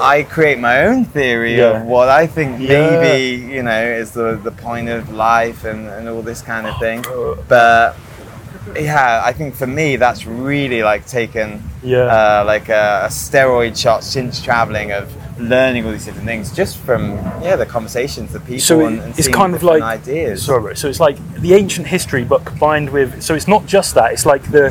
I 0.00 0.22
create 0.22 0.58
my 0.58 0.84
own 0.86 1.04
theory 1.04 1.56
Yeah. 1.58 1.80
of 1.80 1.86
what 1.86 2.08
I 2.08 2.26
think 2.26 2.60
Yeah. 2.60 2.68
maybe 3.00 3.52
you 3.54 3.62
know 3.62 3.82
is 3.82 4.10
the 4.12 4.38
the 4.42 4.50
point 4.50 4.88
of 4.88 5.12
life 5.12 5.64
and, 5.64 5.86
and 5.88 6.08
all 6.08 6.22
this 6.22 6.42
kind 6.42 6.66
of 6.66 6.78
thing. 6.78 7.04
But 7.48 7.96
yeah, 8.76 9.22
I 9.24 9.32
think 9.32 9.54
for 9.54 9.66
me 9.66 9.96
that's 9.96 10.26
really 10.26 10.82
like 10.82 11.06
taken 11.06 11.62
Yeah. 11.82 12.04
uh, 12.04 12.44
like 12.46 12.68
a, 12.68 13.02
a 13.06 13.08
steroid 13.08 13.76
shot 13.76 14.04
since 14.04 14.40
traveling 14.42 14.92
of 14.92 15.08
learning 15.40 15.86
all 15.86 15.92
these 15.92 16.04
different 16.04 16.26
things 16.26 16.52
just 16.54 16.76
from 16.76 17.12
yeah 17.42 17.56
the 17.56 17.64
conversations, 17.66 18.32
the 18.32 18.40
people, 18.40 18.60
so 18.60 18.86
and, 18.86 19.00
and 19.00 19.18
it's 19.18 19.28
kind 19.28 19.54
of 19.54 19.62
like 19.62 19.82
ideas. 19.82 20.44
Sorry, 20.44 20.76
so 20.76 20.88
it's 20.88 21.00
like 21.00 21.16
the 21.40 21.54
ancient 21.54 21.86
history, 21.86 22.24
but 22.24 22.44
combined 22.44 22.90
with. 22.90 23.22
So 23.22 23.34
it's 23.34 23.48
not 23.48 23.64
just 23.66 23.94
that. 23.94 24.12
It's 24.12 24.26
like 24.26 24.42
the 24.50 24.70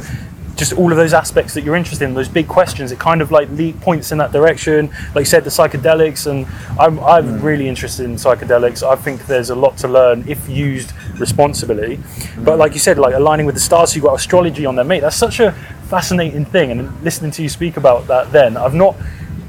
just 0.60 0.74
all 0.74 0.92
of 0.92 0.98
those 0.98 1.14
aspects 1.14 1.54
that 1.54 1.64
you're 1.64 1.76
interested 1.76 2.06
in, 2.06 2.14
those 2.14 2.28
big 2.28 2.48
questions. 2.48 2.92
It 2.92 3.00
kind 3.00 3.22
of 3.22 3.32
like 3.32 3.50
lead 3.50 3.80
points 3.82 4.12
in 4.12 4.18
that 4.18 4.32
direction. 4.32 4.88
Like 5.16 5.24
you 5.24 5.26
said, 5.26 5.46
the 5.46 5.50
psychedelics, 5.50 6.28
and 6.30 6.46
I'm 6.78 7.00
I'm 7.00 7.40
mm. 7.40 7.44
really 7.44 7.68
interested 7.68 8.04
in 8.04 8.16
psychedelics. 8.16 8.84
I 8.84 8.96
think 8.96 9.26
there's 9.26 9.50
a 9.50 9.56
lot 9.56 9.78
to 9.78 9.88
learn 9.88 10.26
if 10.28 10.48
used 10.50 10.92
responsibly. 11.18 11.96
But 12.38 12.56
mm. 12.56 12.58
like 12.58 12.74
you 12.74 12.80
said, 12.80 13.00
like 13.00 13.16
aligning 13.16 13.46
with 13.46 13.56
the 13.56 13.62
stars, 13.62 13.92
so 13.92 13.96
you've 13.96 14.04
got 14.04 14.16
astrology 14.16 14.66
on 14.66 14.76
there, 14.76 14.86
mate. 14.86 15.00
That's 15.00 15.16
such 15.16 15.40
a 15.40 15.54
fascinating 15.90 16.46
thing. 16.46 16.72
And 16.72 17.02
listening 17.04 17.32
to 17.32 17.42
you 17.42 17.50
speak 17.50 17.78
about 17.78 18.06
that, 18.08 18.32
then 18.32 18.58
I've 18.58 18.76
not. 18.76 18.96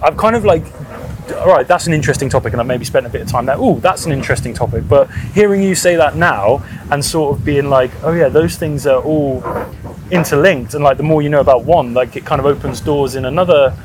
I've 0.03 0.17
kind 0.17 0.35
of 0.35 0.47
like 0.47 0.65
all 1.33 1.49
right, 1.49 1.67
that's 1.67 1.87
an 1.87 1.93
interesting 1.93 2.29
topic, 2.29 2.53
and 2.53 2.61
I 2.61 2.65
maybe 2.65 2.85
spent 2.85 3.07
a 3.07 3.09
bit 3.09 3.23
of 3.23 3.29
time 3.29 3.47
there. 3.47 3.57
Oh, 3.59 3.79
that's 3.81 4.07
an 4.07 4.13
interesting 4.13 4.55
topic. 4.55 4.89
But 4.89 5.11
hearing 5.35 5.63
you 5.63 5.75
say 5.75 5.97
that 5.97 6.17
now 6.17 6.63
and 6.91 7.05
sort 7.05 7.37
of 7.37 7.45
being 7.45 7.69
like, 7.69 7.91
oh 8.03 8.13
yeah, 8.13 8.29
those 8.29 8.57
things 8.57 8.87
are 8.87 9.03
all 9.03 9.43
interlinked, 10.11 10.75
and 10.75 10.85
like 10.85 10.97
the 10.97 11.03
more 11.03 11.23
you 11.23 11.29
know 11.29 11.41
about 11.41 11.65
one, 11.65 11.95
like 11.95 12.17
it 12.17 12.25
kind 12.25 12.41
of 12.41 12.47
opens 12.47 12.81
doors 12.81 13.15
in 13.15 13.25
another 13.25 13.77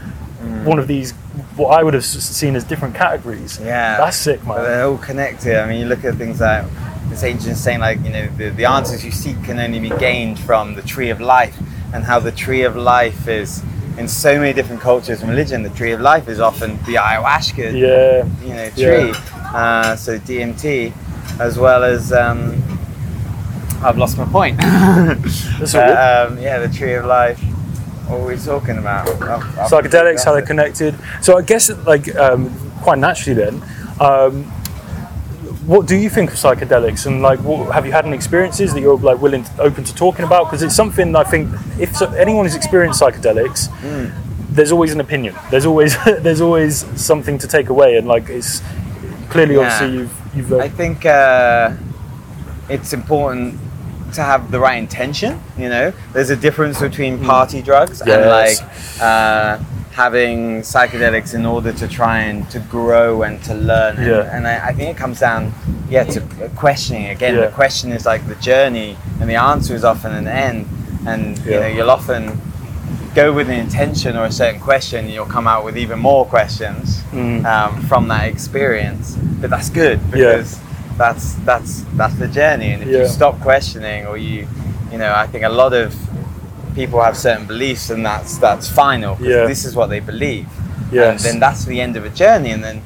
mm. 0.41 0.63
one 0.65 0.79
of 0.79 0.88
these 0.88 1.13
what 1.55 1.79
I 1.79 1.84
would 1.84 1.93
have 1.93 2.03
seen 2.03 2.55
as 2.55 2.63
different 2.63 2.95
categories. 2.95 3.60
Yeah, 3.60 3.97
that's 3.97 4.17
sick, 4.17 4.39
But 4.45 4.58
man. 4.58 4.63
they're 4.63 4.86
all 4.86 4.97
connected. 4.97 5.58
I 5.58 5.67
mean, 5.67 5.79
you 5.79 5.86
look 5.86 6.03
at 6.03 6.15
things 6.15 6.41
like 6.41 6.65
this 7.10 7.23
ancient 7.23 7.58
saying, 7.58 7.79
like 7.79 7.99
you 8.03 8.10
know, 8.10 8.27
the, 8.38 8.49
the 8.49 8.65
answers 8.65 9.05
you 9.05 9.12
seek 9.12 9.41
can 9.43 9.60
only 9.60 9.79
be 9.79 9.89
gained 9.89 10.39
from 10.39 10.75
the 10.75 10.81
tree 10.81 11.10
of 11.10 11.21
life, 11.21 11.58
and 11.93 12.03
how 12.03 12.19
the 12.19 12.31
tree 12.31 12.63
of 12.63 12.75
life 12.75 13.27
is 13.27 13.63
in 13.97 14.08
so 14.08 14.38
many 14.39 14.53
different 14.53 14.81
cultures 14.81 15.21
and 15.21 15.29
religion. 15.29 15.63
The 15.63 15.69
tree 15.69 15.91
of 15.91 16.01
life 16.01 16.27
is 16.27 16.39
often 16.39 16.77
the 16.86 16.95
ayahuasca, 16.95 17.58
Yeah, 17.73 18.25
you 18.45 18.53
know, 18.53 18.69
Yeah. 18.75 19.12
tree. 19.12 19.13
Uh, 19.53 19.95
so 19.95 20.17
DMT, 20.19 20.93
as 21.39 21.58
well 21.58 21.84
as 21.84 22.12
um, 22.12 22.62
I've 23.84 23.97
lost 23.97 24.17
my 24.17 24.25
point. 24.25 24.58
That's 24.60 25.75
all 25.75 25.81
um, 25.81 26.38
yeah, 26.39 26.60
the 26.60 26.69
tree 26.69 26.93
of 26.95 27.05
life. 27.05 27.39
What 28.08 28.19
were 28.21 28.27
we 28.27 28.38
talking 28.38 28.77
about? 28.77 29.08
I've- 29.10 29.23
I've 29.60 29.69
psychedelics, 29.71 30.25
how 30.25 30.34
they're 30.34 30.41
connected. 30.41 30.95
So 31.21 31.38
I 31.38 31.41
guess 31.41 31.69
like 31.86 32.13
um, 32.15 32.51
quite 32.81 32.99
naturally 32.99 33.36
then. 33.43 33.62
What 35.65 35.88
do 35.88 35.95
you 35.95 36.10
think 36.10 36.30
of 36.32 36.36
psychedelics, 36.38 37.08
and 37.08 37.21
like, 37.21 37.39
what, 37.39 37.73
have 37.73 37.86
you 37.86 37.91
had 37.91 38.06
any 38.06 38.15
experiences 38.15 38.73
that 38.73 38.82
you're 38.82 38.97
like 38.99 39.19
willing, 39.19 39.43
to, 39.43 39.62
open 39.62 39.84
to 39.84 39.95
talking 39.95 40.23
about? 40.25 40.45
Because 40.45 40.62
it's 40.62 40.75
something 40.75 41.15
I 41.15 41.23
think 41.23 41.49
if 41.80 41.95
so, 41.95 42.06
anyone 42.13 42.45
who's 42.45 42.56
experienced 42.56 43.01
psychedelics, 43.01 43.69
there's 44.51 44.71
always 44.71 44.93
an 44.93 44.99
opinion. 45.01 45.36
There's 45.49 45.65
always 45.65 45.95
there's 46.06 46.41
always 46.41 46.86
something 47.01 47.38
to 47.39 47.47
take 47.47 47.69
away, 47.69 47.97
and 47.97 48.08
like 48.08 48.30
it's 48.30 48.62
clearly 49.30 49.56
Yeah. 49.56 49.62
obviously 49.62 49.97
you've 49.97 50.21
you've 50.36 50.54
uh, 50.54 50.58
I 50.60 50.69
think 50.69 51.06
uh, 51.06 51.71
it's 52.69 52.93
important 52.93 53.60
to 54.13 54.21
have 54.21 54.51
the 54.51 54.60
right 54.60 54.78
intention. 54.78 55.41
You 55.58 55.69
know, 55.69 55.93
there's 56.13 56.30
a 56.30 56.36
difference 56.36 56.80
between 56.80 57.23
party 57.23 57.62
drugs 57.62 58.01
and 58.01 58.10
Mm. 58.10 58.30
Like 58.30 58.58
uh, 59.01 59.63
having 59.95 60.60
psychedelics 60.62 61.34
in 61.34 61.45
order 61.45 61.71
to 61.71 61.88
try 61.88 62.19
and 62.19 62.49
to 62.51 62.60
grow 62.60 63.23
and 63.23 63.41
to 63.45 63.53
learn. 63.55 63.95
And, 63.95 64.05
Yeah. 64.08 64.36
and 64.36 64.45
I, 64.45 64.67
I 64.67 64.73
think 64.73 64.89
it 64.89 64.97
comes 64.97 65.21
down, 65.21 65.53
yeah, 65.89 66.03
to 66.03 66.19
questioning. 66.58 67.05
Again, 67.08 67.36
Yeah. 67.36 67.45
the 67.45 67.51
question 67.53 67.93
is 67.93 68.05
like 68.05 68.27
the 68.27 68.36
journey, 68.36 68.97
and 69.21 69.29
the 69.29 69.36
answer 69.36 69.73
is 69.73 69.86
often 69.86 70.13
an 70.13 70.27
end. 70.27 70.67
And 71.08 71.38
you 71.45 71.51
Yeah. 71.51 71.60
know, 71.62 71.67
you'll 71.67 71.91
often 71.91 72.41
go 73.15 73.31
with 73.31 73.47
an 73.47 73.55
intention 73.55 74.17
or 74.17 74.25
a 74.25 74.31
certain 74.31 74.60
question, 74.60 75.05
and 75.05 75.13
you'll 75.13 75.34
come 75.38 75.47
out 75.47 75.63
with 75.63 75.77
even 75.77 75.97
more 75.99 76.25
questions 76.25 77.01
Mm. 77.13 77.45
um, 77.45 77.81
from 77.84 78.10
that 78.10 78.25
experience. 78.27 79.15
But 79.39 79.49
that's 79.49 79.69
good 79.69 79.99
because 80.12 80.60
that's 80.97 81.36
that's 81.45 81.84
that's 81.95 82.15
the 82.15 82.27
journey. 82.27 82.73
And 82.73 82.84
if 82.84 82.89
you 82.89 83.08
stop 83.08 83.39
questioning, 83.39 84.08
or 84.08 84.17
you, 84.17 84.45
you 84.91 84.97
know, 84.97 85.13
I 85.15 85.25
think 85.27 85.45
a 85.45 85.49
lot 85.63 85.71
of 85.71 85.95
people 86.75 87.01
have 87.01 87.17
certain 87.17 87.47
beliefs, 87.47 87.89
and 87.89 88.05
that's 88.05 88.38
that's 88.38 88.69
final. 88.69 89.17
Yeah. 89.19 89.47
This 89.47 89.65
is 89.65 89.75
what 89.75 89.88
they 89.88 90.01
believe. 90.01 90.47
Yes. 90.91 91.23
And 91.25 91.33
then 91.33 91.39
that's 91.39 91.65
the 91.65 91.81
end 91.81 91.95
of 91.95 92.05
a 92.05 92.09
journey, 92.09 92.51
and 92.51 92.63
then 92.63 92.81